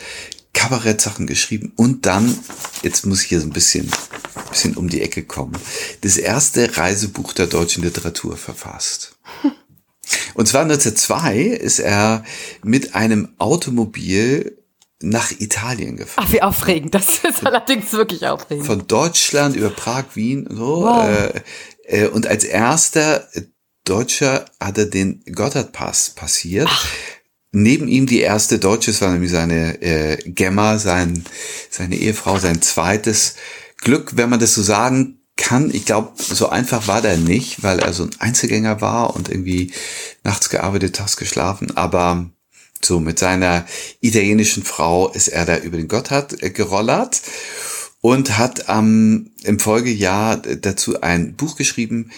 [0.59, 2.37] Kabarettsachen geschrieben und dann,
[2.83, 3.89] jetzt muss ich hier so ein bisschen,
[4.49, 5.53] bisschen um die Ecke kommen,
[6.01, 9.15] das erste Reisebuch der deutschen Literatur verfasst.
[10.33, 12.23] Und zwar 1902 ist er
[12.63, 14.57] mit einem Automobil
[15.01, 16.25] nach Italien gefahren.
[16.27, 16.95] Ach, wie aufregend.
[16.95, 18.65] Das ist allerdings wirklich aufregend.
[18.65, 20.81] Von Deutschland über Prag, Wien, so.
[20.81, 21.05] Wow.
[21.05, 21.41] Äh,
[21.83, 23.27] äh, und als erster
[23.85, 26.67] Deutscher hat er den Gotthardpass passiert.
[26.69, 26.87] Ach.
[27.51, 31.23] Neben ihm die erste Deutsche, es war nämlich seine äh, Gemma, sein,
[31.69, 33.35] seine Ehefrau, sein zweites
[33.77, 35.73] Glück, wenn man das so sagen kann.
[35.73, 39.71] Ich glaube, so einfach war der nicht, weil er so ein Einzelgänger war und irgendwie
[40.23, 41.75] nachts gearbeitet, tags geschlafen.
[41.75, 42.29] Aber
[42.83, 43.65] so mit seiner
[43.99, 47.21] italienischen Frau ist er da über den Gotthard äh, gerollert
[48.01, 52.11] und hat ähm, im Folgejahr dazu ein Buch geschrieben,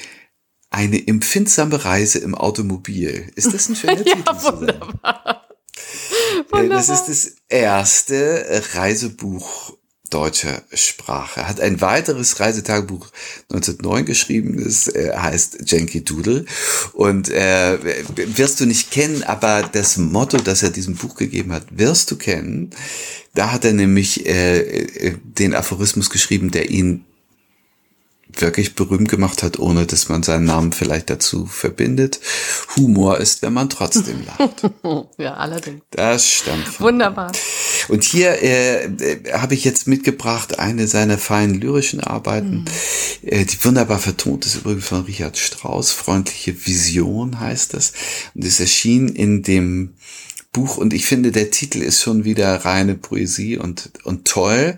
[0.72, 3.32] eine empfindsame Reise im Automobil.
[3.36, 4.36] Ist das ein schöner ja, Titel?
[4.42, 5.46] Wunderbar.
[6.50, 6.64] wunderbar.
[6.64, 9.78] Äh, das ist das erste Reisebuch
[10.10, 11.48] deutscher Sprache.
[11.48, 13.08] Hat ein weiteres Reisetagebuch
[13.50, 16.46] 1909 geschrieben, das äh, heißt Janky Doodle.
[16.94, 17.78] Und äh,
[18.16, 22.18] wirst du nicht kennen, aber das Motto, das er diesem Buch gegeben hat, wirst du
[22.18, 22.72] kennen.
[23.34, 27.06] Da hat er nämlich äh, äh den Aphorismus geschrieben, der ihn
[28.38, 32.20] wirklich berühmt gemacht hat, ohne dass man seinen Namen vielleicht dazu verbindet.
[32.76, 34.72] Humor ist, wenn man trotzdem lacht.
[35.18, 35.82] ja, allerdings.
[35.92, 36.80] Das stammt.
[36.80, 37.32] Wunderbar.
[37.88, 42.66] Und hier äh, äh, habe ich jetzt mitgebracht eine seiner feinen lyrischen Arbeiten,
[43.22, 43.28] mhm.
[43.28, 45.92] äh, die wunderbar vertont ist, übrigens von Richard Strauss.
[45.92, 47.94] Freundliche Vision heißt das.
[48.34, 49.96] Und es erschien in dem
[50.54, 54.78] Buch und ich finde, der Titel ist schon wieder reine Poesie und, und toll.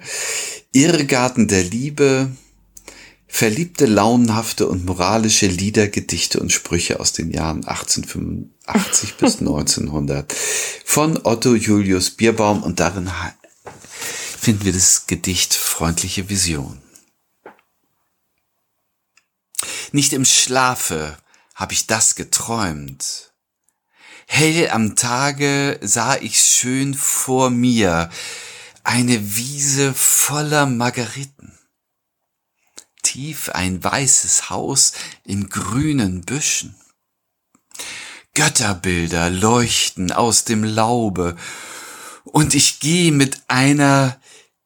[0.72, 2.30] Irrgarten der Liebe,
[3.34, 10.32] verliebte, launenhafte und moralische Lieder, Gedichte und Sprüche aus den Jahren 1885 bis 1900
[10.86, 13.10] von Otto Julius Bierbaum und darin
[14.40, 16.80] finden wir das Gedicht Freundliche Vision.
[19.92, 21.18] Nicht im Schlafe
[21.56, 23.34] habe ich das geträumt.
[24.28, 28.12] Hell am Tage sah ich schön vor mir
[28.84, 31.58] eine Wiese voller Margeriten
[33.14, 36.74] tief ein weißes Haus in grünen Büschen.
[38.34, 41.38] Götterbilder leuchten aus dem Laube,
[42.24, 44.20] und ich geh mit einer,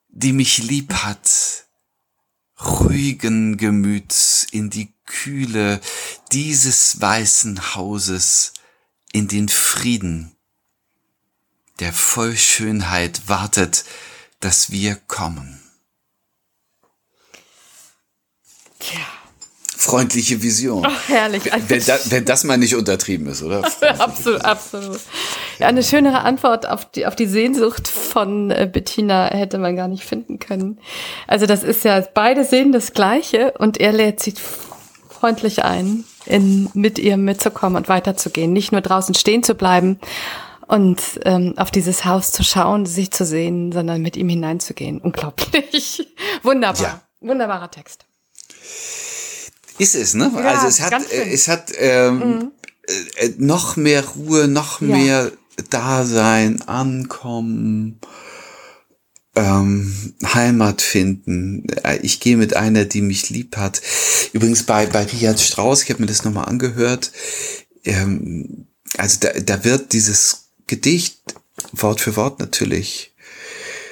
[0.07, 1.65] die mich lieb hat,
[2.63, 5.81] ruhigen Gemüts in die Kühle
[6.31, 8.53] dieses weißen Hauses,
[9.11, 10.37] in den Frieden,
[11.79, 13.83] der voll Schönheit wartet,
[14.39, 15.56] dass wir kommen.
[18.87, 18.99] Tja.
[19.79, 20.83] Freundliche Vision.
[20.87, 21.43] Ach, herrlich.
[21.67, 23.63] Wenn, da, wenn, das mal nicht untertrieben ist, oder?
[23.99, 24.99] absolut, absolut.
[25.59, 29.87] Ja, eine schönere Antwort auf die, auf die Sehnsucht von äh, Bettina hätte man gar
[29.87, 30.79] nicht finden können.
[31.27, 34.33] Also das ist ja, beide sehen das Gleiche und er lädt sie
[35.09, 38.53] freundlich ein, in, mit ihr mitzukommen und weiterzugehen.
[38.53, 39.99] Nicht nur draußen stehen zu bleiben
[40.67, 44.99] und ähm, auf dieses Haus zu schauen, sich zu sehen, sondern mit ihm hineinzugehen.
[45.01, 46.07] Unglaublich.
[46.41, 46.81] Wunderbar.
[46.81, 47.01] Ja.
[47.21, 48.05] Wunderbarer Text.
[49.77, 50.31] Ist es, ne?
[50.33, 52.51] Ja, also es hat, es hat ähm, mhm.
[53.17, 54.87] äh, noch mehr Ruhe, noch ja.
[54.87, 55.31] mehr
[55.69, 57.99] Dasein, Ankommen,
[59.35, 61.67] ähm, Heimat finden.
[61.83, 63.81] Äh, ich gehe mit einer, die mich lieb hat.
[64.33, 67.11] Übrigens bei, bei Richard Strauss, ich habe mir das nochmal angehört,
[67.85, 71.21] ähm, also da, da wird dieses Gedicht
[71.71, 73.13] Wort für Wort natürlich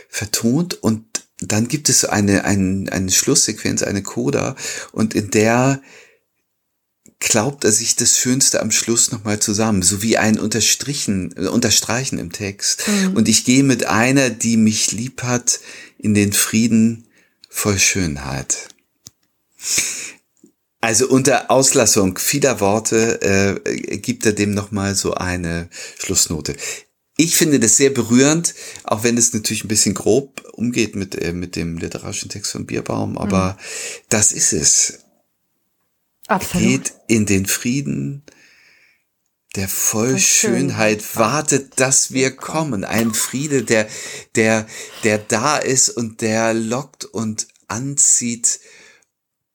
[0.09, 1.14] vertont und
[1.51, 4.55] dann gibt es eine, eine, eine Schlusssequenz, eine Coda,
[4.91, 5.81] und in der
[7.19, 12.31] glaubt er sich das Schönste am Schluss nochmal zusammen, so wie ein Unterstrichen, Unterstreichen im
[12.31, 12.88] Text.
[12.88, 13.15] Mhm.
[13.15, 15.60] Und ich gehe mit einer, die mich lieb hat,
[15.97, 17.08] in den Frieden
[17.49, 18.67] voll Schönheit.
[20.81, 26.55] Also unter Auslassung vieler Worte äh, gibt er dem nochmal so eine Schlussnote
[27.17, 31.32] ich finde das sehr berührend, auch wenn es natürlich ein bisschen grob umgeht mit, äh,
[31.34, 33.58] mit dem literarischen Text von Bierbaum, aber mhm.
[34.10, 34.99] das ist es.
[36.28, 36.67] Absolut.
[36.67, 38.23] Geht in den Frieden
[39.56, 42.84] der voll Schönheit wartet, dass wir kommen.
[42.84, 43.88] Ein Friede, der,
[44.36, 44.67] der,
[45.04, 48.60] der da ist und der lockt und anzieht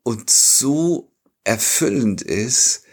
[0.02, 1.12] und so
[1.44, 2.84] erfüllend ist,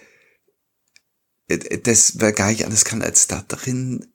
[1.47, 4.05] äh, dass man gar nicht anders kann, als da drin,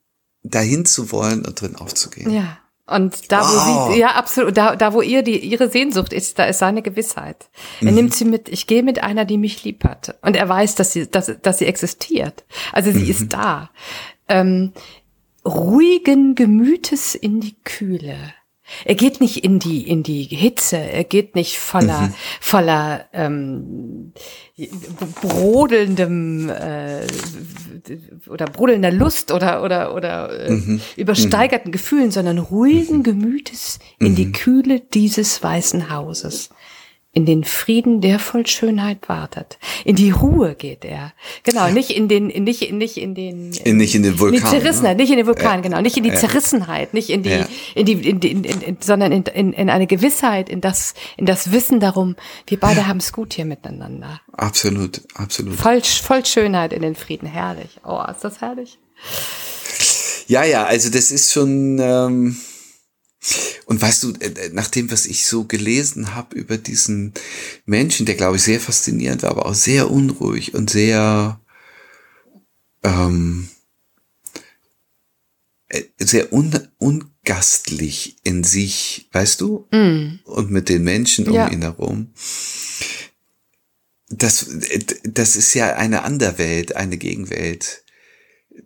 [0.43, 2.31] dahin zu wollen und drin aufzugehen.
[2.31, 2.57] Ja.
[2.85, 3.93] Und da, wo wow.
[3.93, 7.49] sie, ja, absolut, da, da, wo ihr die, ihre Sehnsucht ist, da ist seine Gewissheit.
[7.79, 7.95] Er mhm.
[7.95, 10.17] nimmt sie mit, ich gehe mit einer, die mich lieb hat.
[10.21, 12.43] Und er weiß, dass sie, dass, dass sie existiert.
[12.73, 13.09] Also sie mhm.
[13.09, 13.69] ist da.
[14.27, 14.73] Ähm,
[15.45, 18.17] ruhigen Gemütes in die Kühle.
[18.85, 22.13] Er geht nicht in die in die Hitze, er geht nicht voller mhm.
[22.39, 24.13] voller ähm,
[25.21, 27.05] brodelndem äh,
[28.29, 30.81] oder brodelnder Lust oder oder oder äh, mhm.
[30.95, 31.73] übersteigerten mhm.
[31.73, 33.03] Gefühlen, sondern ruhigen mhm.
[33.03, 34.33] Gemütes in die mhm.
[34.33, 36.49] Kühle dieses weißen Hauses
[37.15, 39.59] in den Frieden, der voll Schönheit wartet.
[39.85, 41.13] In die Ruhe geht er.
[41.43, 44.39] Genau, nicht in den, nicht, nicht in den, in, nicht in den Vulkan.
[44.39, 45.03] In die Zerrissenheit, ne?
[45.03, 45.61] nicht in den Vulkan, ja.
[45.61, 46.15] genau, nicht in die ja.
[46.15, 47.47] Zerrissenheit, nicht in die, ja.
[47.75, 51.27] in die, in die, in, in, sondern in, in, in eine Gewissheit, in das, in
[51.27, 52.15] das Wissen darum,
[52.47, 54.19] wir beide haben es gut hier miteinander.
[54.31, 55.53] Absolut, absolut.
[55.53, 57.79] Voll, voll Schönheit in den Frieden, herrlich.
[57.85, 58.79] Oh, ist das herrlich?
[60.25, 62.37] Ja, ja, also das ist schon, ähm,
[63.73, 67.11] und weißt du, äh, äh, nach dem, was ich so gelesen habe über diesen
[67.65, 71.39] Menschen, der glaube ich sehr faszinierend war, aber auch sehr unruhig und sehr
[72.83, 73.49] ähm,
[75.69, 79.67] äh, sehr un, ungastlich in sich, weißt du?
[79.71, 80.19] Mm.
[80.25, 81.49] Und mit den Menschen um ja.
[81.49, 82.13] ihn herum.
[84.09, 84.45] Das,
[85.03, 87.83] das ist ja eine Anderwelt, eine Gegenwelt,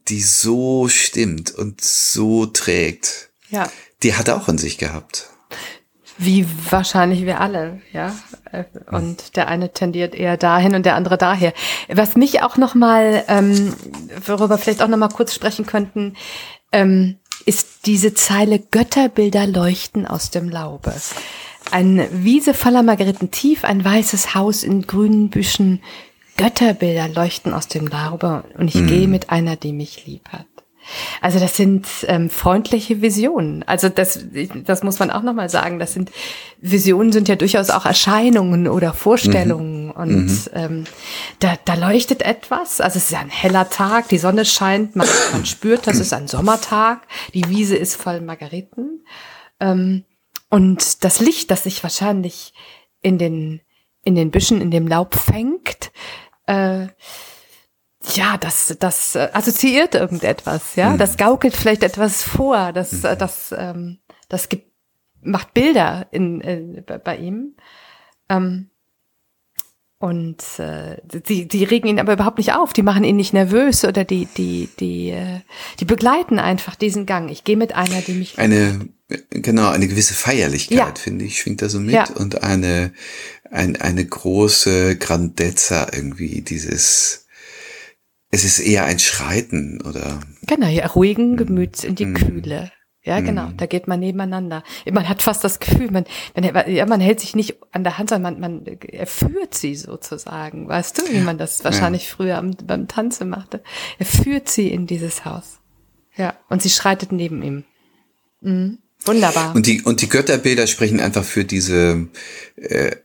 [0.10, 3.30] die so stimmt und so trägt.
[3.50, 3.72] Ja
[4.04, 5.30] die hat er auch in sich gehabt.
[6.20, 8.16] Wie wahrscheinlich wir alle, ja.
[8.92, 11.54] Und der eine tendiert eher dahin und der andere daher.
[11.90, 13.74] Was mich auch noch mal, ähm,
[14.26, 16.16] worüber vielleicht auch noch mal kurz sprechen könnten,
[16.72, 20.94] ähm, ist diese Zeile Götterbilder leuchten aus dem Laube.
[21.72, 25.84] Ein Wiese voller Margeriten tief, ein weißes Haus in grünen Büschen,
[26.38, 28.88] Götterbilder leuchten aus dem Laube und ich mm.
[28.88, 30.46] gehe mit einer, die mich lieb hat.
[31.22, 33.64] Also das sind ähm, freundliche Visionen.
[33.68, 34.26] Also das,
[34.66, 35.80] das muss man auch nochmal sagen.
[35.80, 36.12] Das sind
[36.60, 39.86] Visionen sind ja durchaus auch Erscheinungen oder Vorstellungen.
[39.86, 39.92] Mhm.
[39.92, 40.38] Und mhm.
[40.54, 40.84] Ähm,
[41.40, 42.82] da, da leuchtet etwas.
[42.82, 46.28] Also es ist ein heller Tag, die Sonne scheint, man, man spürt, das ist ein
[46.28, 47.08] Sommertag.
[47.34, 49.04] Die Wiese ist voll Margariten.
[49.60, 50.04] Ähm,
[50.50, 52.54] und das Licht, das sich wahrscheinlich
[53.02, 53.62] in den,
[54.04, 55.92] in den Büschen, in dem Laub fängt,
[56.46, 56.88] äh,
[58.16, 60.92] ja, das, das äh, assoziiert irgendetwas, ja.
[60.92, 60.98] Mhm.
[60.98, 63.18] Das gaukelt vielleicht etwas vor, das, mhm.
[63.18, 63.98] das, ähm,
[64.30, 64.72] das gibt,
[65.22, 67.56] macht Bilder in, in bei, bei ihm.
[68.30, 68.70] Ähm,
[70.00, 73.84] und äh, die, die regen ihn aber überhaupt nicht auf, die machen ihn nicht nervös
[73.84, 75.40] oder die, die, die, äh,
[75.80, 77.30] die begleiten einfach diesen Gang.
[77.30, 78.38] Ich gehe mit einer, die mich.
[78.38, 78.90] Eine,
[79.32, 80.94] genau, eine gewisse Feierlichkeit, ja.
[80.96, 81.96] finde ich, schwingt da so mit.
[81.96, 82.06] Ja.
[82.14, 82.94] Und eine,
[83.50, 87.27] ein, eine große Grandezza irgendwie, dieses
[88.30, 90.20] es ist eher ein Schreiten, oder?
[90.46, 91.38] Genau, ja, ruhigen hm.
[91.38, 92.14] Gemüts in die mm.
[92.14, 92.72] Kühle.
[93.04, 93.48] Ja, genau.
[93.48, 93.58] Mm.
[93.58, 94.64] Da geht man nebeneinander.
[94.92, 96.04] Man hat fast das Gefühl, man,
[96.36, 99.76] man, ja, man hält sich nicht an der Hand, sondern man, man er führt sie
[99.76, 100.68] sozusagen.
[100.68, 102.16] Weißt du, wie man das wahrscheinlich ja.
[102.16, 103.64] früher am, beim Tanzen machte?
[103.98, 105.62] Er führt sie in dieses Haus.
[106.18, 106.34] Ja.
[106.50, 107.64] Und sie schreitet neben ihm.
[108.42, 108.80] Mhm.
[109.06, 109.56] Wunderbar.
[109.56, 112.10] Und die, und die Götterbilder sprechen einfach für diese,
[112.58, 112.98] äh,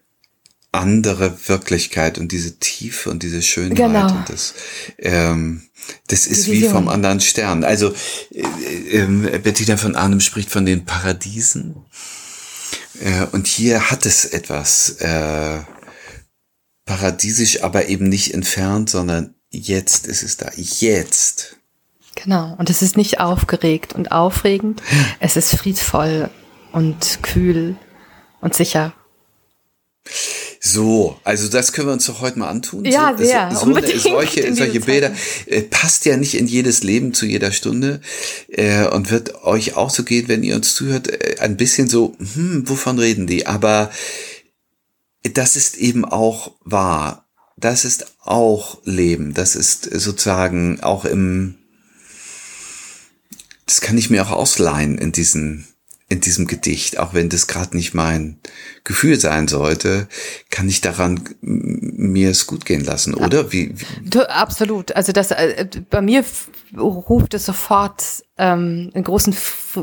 [0.72, 4.10] andere Wirklichkeit und diese Tiefe und diese Schönheit genau.
[4.10, 4.54] und das,
[4.98, 5.62] ähm,
[6.08, 7.62] das ist wie vom anderen Stern.
[7.62, 7.94] Also
[8.30, 11.76] äh, äh, Bettina von Arnim spricht von den Paradiesen
[13.00, 15.60] äh, und hier hat es etwas äh,
[16.86, 20.50] paradiesisch, aber eben nicht entfernt, sondern jetzt ist es da.
[20.56, 21.56] Jetzt.
[22.14, 22.54] Genau.
[22.58, 24.82] Und es ist nicht aufgeregt und aufregend.
[25.20, 26.30] Es ist friedvoll
[26.72, 27.76] und kühl
[28.40, 28.94] und sicher.
[30.64, 32.84] So, also das können wir uns doch heute mal antun.
[32.84, 33.50] Ja, so, sehr.
[33.52, 35.12] So eine, solche, solche Bilder
[35.46, 38.00] äh, passt ja nicht in jedes Leben zu jeder Stunde
[38.46, 42.16] äh, und wird euch auch so gehen, wenn ihr uns zuhört, äh, ein bisschen so,
[42.34, 43.44] hm, wovon reden die?
[43.44, 43.90] Aber
[45.24, 47.26] das ist eben auch wahr.
[47.56, 49.34] Das ist auch Leben.
[49.34, 51.56] Das ist sozusagen auch im,
[53.66, 55.66] das kann ich mir auch ausleihen in diesen
[56.12, 58.38] in diesem Gedicht, auch wenn das gerade nicht mein
[58.84, 60.08] Gefühl sein sollte,
[60.50, 63.50] kann ich daran mir es gut gehen lassen, oder?
[63.50, 64.18] Wie, wie?
[64.20, 64.94] Absolut.
[64.94, 66.22] Also das äh, bei mir
[66.76, 68.02] ruft es sofort
[68.36, 69.34] ähm, einen großen,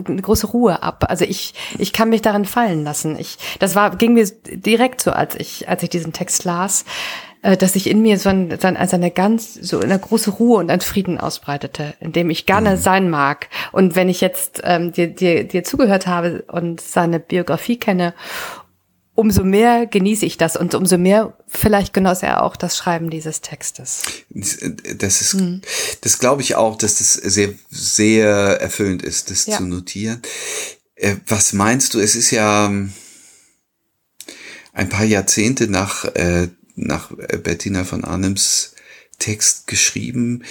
[0.07, 1.05] eine große Ruhe ab.
[1.09, 3.17] Also ich, ich kann mich darin fallen lassen.
[3.17, 6.86] Ich, das war ging mir direkt so, als ich, als ich diesen Text las.
[7.42, 10.32] Äh, dass sich in mir so, ein, so, ein, also eine ganz, so eine große
[10.32, 12.78] Ruhe und ein Frieden ausbreitete, in dem ich gerne mhm.
[12.78, 13.48] sein mag.
[13.72, 18.14] Und wenn ich jetzt ähm, dir, dir, dir zugehört habe und seine Biografie kenne
[19.20, 23.42] umso mehr genieße ich das und umso mehr vielleicht genoss er auch das Schreiben dieses
[23.42, 24.04] Textes.
[24.30, 25.62] Das ist, mhm.
[26.00, 28.30] das glaube ich auch, dass das sehr, sehr
[28.62, 29.58] erfüllend ist, das ja.
[29.58, 30.22] zu notieren.
[30.96, 32.00] Äh, was meinst du?
[32.00, 32.94] Es ist ja ähm,
[34.72, 36.48] ein paar Jahrzehnte nach, äh,
[36.86, 37.11] nach
[37.43, 38.73] Bettina von Arnims
[39.19, 40.43] Text geschrieben.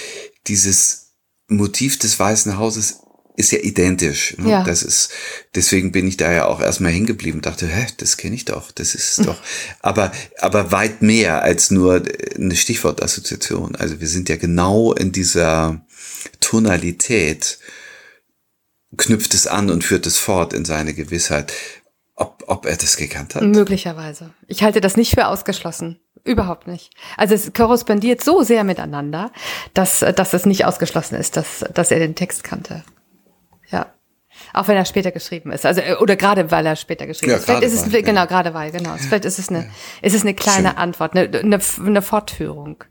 [0.46, 1.12] Dieses
[1.48, 3.00] Motiv des Weißen Hauses
[3.38, 4.36] ist ja identisch.
[4.36, 4.50] Ne?
[4.50, 4.64] Ja.
[4.64, 5.10] Das ist,
[5.54, 8.72] deswegen bin ich da ja auch erstmal hängen geblieben, dachte, hä, das kenne ich doch,
[8.72, 9.40] das ist es doch.
[9.80, 12.02] aber, aber weit mehr als nur
[12.34, 13.76] eine Stichwortassoziation.
[13.76, 15.86] Also wir sind ja genau in dieser
[16.40, 17.60] Tonalität,
[18.96, 21.52] knüpft es an und führt es fort in seine Gewissheit.
[22.20, 23.44] Ob, ob er das gekannt hat?
[23.44, 24.30] Möglicherweise.
[24.48, 26.00] Ich halte das nicht für ausgeschlossen.
[26.24, 26.90] Überhaupt nicht.
[27.16, 29.30] Also es korrespondiert so sehr miteinander,
[29.72, 32.82] dass, dass es nicht ausgeschlossen ist, dass, dass er den Text kannte.
[33.68, 33.86] Ja.
[34.52, 35.64] Auch wenn er später geschrieben ist.
[35.64, 37.44] Also, äh, oder gerade weil er später geschrieben ja, ist.
[37.44, 38.96] Vielleicht ist es, weil, genau, gerade weil, genau.
[38.96, 39.66] Vielleicht ist es eine, ja.
[40.02, 40.78] ist es eine kleine Schön.
[40.78, 42.82] Antwort, eine, eine, eine Fortführung.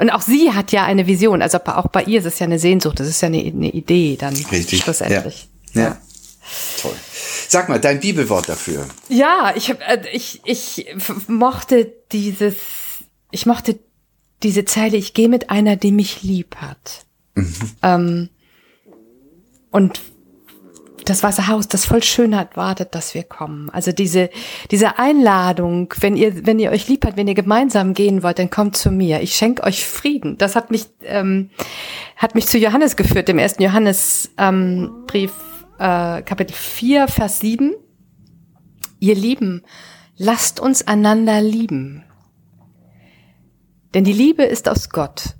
[0.00, 1.42] Und auch sie hat ja eine Vision.
[1.42, 2.98] Also auch bei ihr ist es ja eine Sehnsucht.
[2.98, 4.82] Das ist ja eine, eine Idee dann Richtig.
[4.82, 5.48] schlussendlich.
[5.74, 5.82] Ja.
[5.82, 5.96] ja.
[7.54, 8.84] Sag mal, dein Bibelwort dafür.
[9.08, 10.92] Ja, ich, hab, äh, ich, ich
[11.28, 12.56] mochte dieses,
[13.30, 13.78] ich mochte
[14.42, 17.06] diese Zeile, ich gehe mit einer, die mich lieb hat.
[17.36, 17.54] Mhm.
[17.80, 18.28] Ähm,
[19.70, 20.00] und
[21.04, 23.70] das Weiße Haus, das voll Schönheit wartet, dass wir kommen.
[23.70, 24.30] Also diese,
[24.72, 28.50] diese Einladung, wenn ihr, wenn ihr euch lieb habt, wenn ihr gemeinsam gehen wollt, dann
[28.50, 29.20] kommt zu mir.
[29.20, 30.38] Ich schenke euch Frieden.
[30.38, 31.50] Das hat mich, ähm,
[32.16, 35.53] hat mich zu Johannes geführt, dem ersten Johannesbrief, ähm,
[35.84, 37.74] äh, Kapitel 4, Vers 7.
[39.00, 39.62] Ihr Lieben,
[40.16, 42.04] lasst uns einander lieben.
[43.92, 45.36] Denn die Liebe ist aus Gott.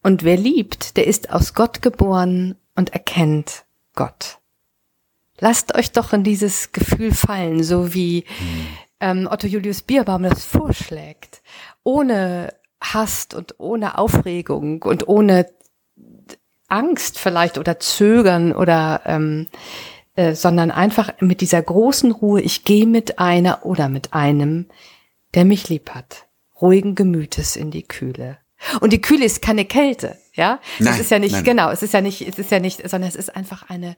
[0.00, 3.64] Und wer liebt, der ist aus Gott geboren und erkennt
[3.94, 4.38] Gott.
[5.40, 8.24] Lasst euch doch in dieses Gefühl fallen, so wie
[9.00, 11.42] ähm, Otto Julius Bierbaum das vorschlägt,
[11.82, 15.46] ohne Hast und ohne Aufregung und ohne
[16.74, 19.46] Angst vielleicht oder Zögern oder ähm,
[20.16, 24.66] äh, sondern einfach mit dieser großen Ruhe, ich gehe mit einer oder mit einem,
[25.34, 26.26] der mich lieb hat,
[26.60, 28.38] ruhigen Gemütes in die Kühle.
[28.80, 30.60] Und die Kühle ist keine Kälte, ja.
[30.78, 31.44] Nein, es ist ja nicht, nein.
[31.44, 33.96] genau, es ist ja nicht, es ist ja nicht, sondern es ist einfach eine,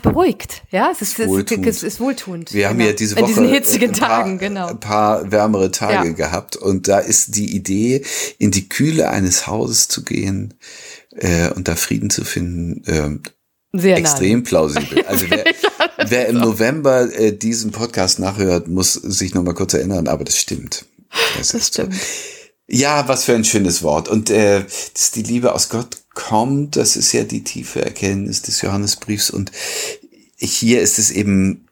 [0.00, 1.66] es beruhigt, ja, es ist, wohltuend.
[1.66, 2.52] Es, ist wohltuend.
[2.52, 2.70] Wir genau.
[2.70, 4.66] haben ja diese Woche In diesen hitzigen ein paar, Tagen, genau.
[4.68, 6.14] ein paar wärmere Tage ja.
[6.14, 8.04] gehabt und da ist die Idee,
[8.38, 10.54] in die Kühle eines Hauses zu gehen
[11.16, 13.30] äh, und da Frieden zu finden, äh,
[13.72, 14.42] sehr extrem nahe.
[14.42, 15.04] plausibel.
[15.06, 15.44] Also wer,
[16.06, 20.36] wer im November äh, diesen Podcast nachhört, muss sich noch mal kurz erinnern, aber das
[20.36, 20.86] stimmt.
[21.36, 21.94] Das, das stimmt.
[21.94, 22.00] So.
[22.72, 24.08] Ja, was für ein schönes Wort.
[24.08, 28.60] Und äh, dass die Liebe aus Gott kommt, das ist ja die tiefe Erkenntnis des
[28.60, 29.30] Johannesbriefs.
[29.30, 29.50] Und
[30.36, 31.66] hier ist es eben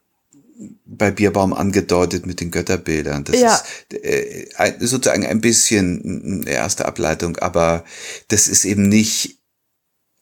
[0.85, 3.25] bei Bierbaum angedeutet mit den Götterbildern.
[3.25, 3.55] Das ja.
[3.55, 4.47] ist äh,
[4.81, 7.85] sozusagen ein bisschen eine erste Ableitung, aber
[8.29, 9.39] das ist eben nicht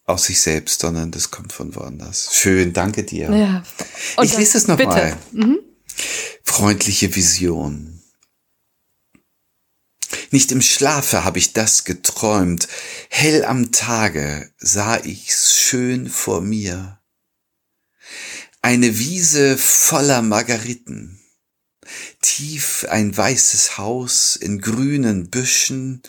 [0.05, 2.31] aus sich selbst, sondern das kommt von woanders.
[2.33, 3.31] Schön, danke dir.
[3.31, 3.63] Ja.
[4.23, 5.17] ich lese es nochmal.
[5.33, 5.59] Mhm.
[6.43, 7.96] Freundliche Vision.
[10.31, 12.69] Nicht im Schlafe habe ich das geträumt,
[13.09, 17.01] hell am Tage sah ich's schön vor mir.
[18.63, 21.21] Eine Wiese voller Margariten,
[22.21, 26.03] tief ein weißes Haus in grünen Büschen,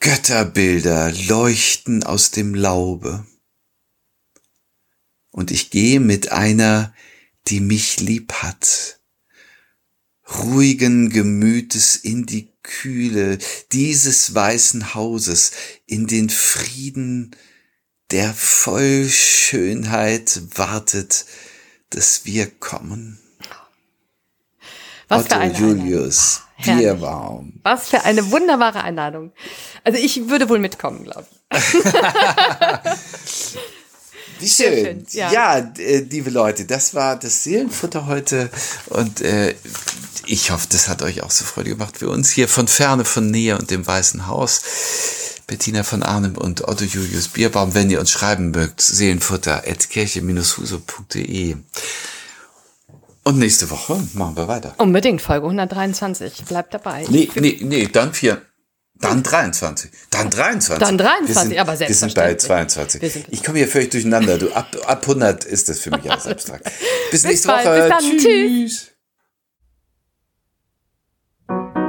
[0.00, 3.26] Götterbilder leuchten aus dem Laube.
[5.30, 6.94] Und ich gehe mit einer,
[7.48, 8.97] die mich lieb hat,
[10.36, 13.38] ruhigen Gemütes in die Kühle
[13.72, 15.52] dieses weißen Hauses,
[15.86, 17.34] in den Frieden,
[18.10, 21.24] der voll Schönheit wartet,
[21.90, 23.18] dass wir kommen.
[25.08, 27.60] Was Otto für eine Julius Bierbaum.
[27.62, 29.32] Was für eine wunderbare Einladung.
[29.84, 31.58] Also ich würde wohl mitkommen, glaube ich.
[34.40, 34.84] Wie schön.
[34.84, 38.50] schön ja, ja äh, liebe Leute, das war das Seelenfutter heute
[38.86, 39.54] und äh,
[40.26, 43.30] ich hoffe, das hat euch auch so Freude gemacht wie uns hier von Ferne, von
[43.30, 44.62] Nähe und dem Weißen Haus.
[45.46, 51.56] Bettina von Arnim und Otto Julius Bierbaum, wenn ihr uns schreiben mögt, seelenfutter at kirche-huse.de.
[53.24, 54.74] Und nächste Woche machen wir weiter.
[54.76, 56.44] Unbedingt, Folge 123.
[56.44, 57.06] Bleibt dabei.
[57.08, 58.42] Nee, nee, nee, dann vier.
[59.00, 59.90] Dann 23.
[60.10, 60.78] Dann 23.
[60.78, 62.34] Dann 23, wir sind, aber selbstverständlich.
[62.34, 63.26] Wir sind bei 22.
[63.30, 64.38] ich komme hier völlig durcheinander.
[64.38, 66.64] Du, ab, ab 100 ist das für mich alles abstrakt.
[66.64, 67.66] Bis, Bis nächste bald.
[67.66, 67.80] Woche.
[67.80, 68.18] Bis dann.
[68.18, 68.92] Tschüss.
[71.48, 71.87] Tschüss.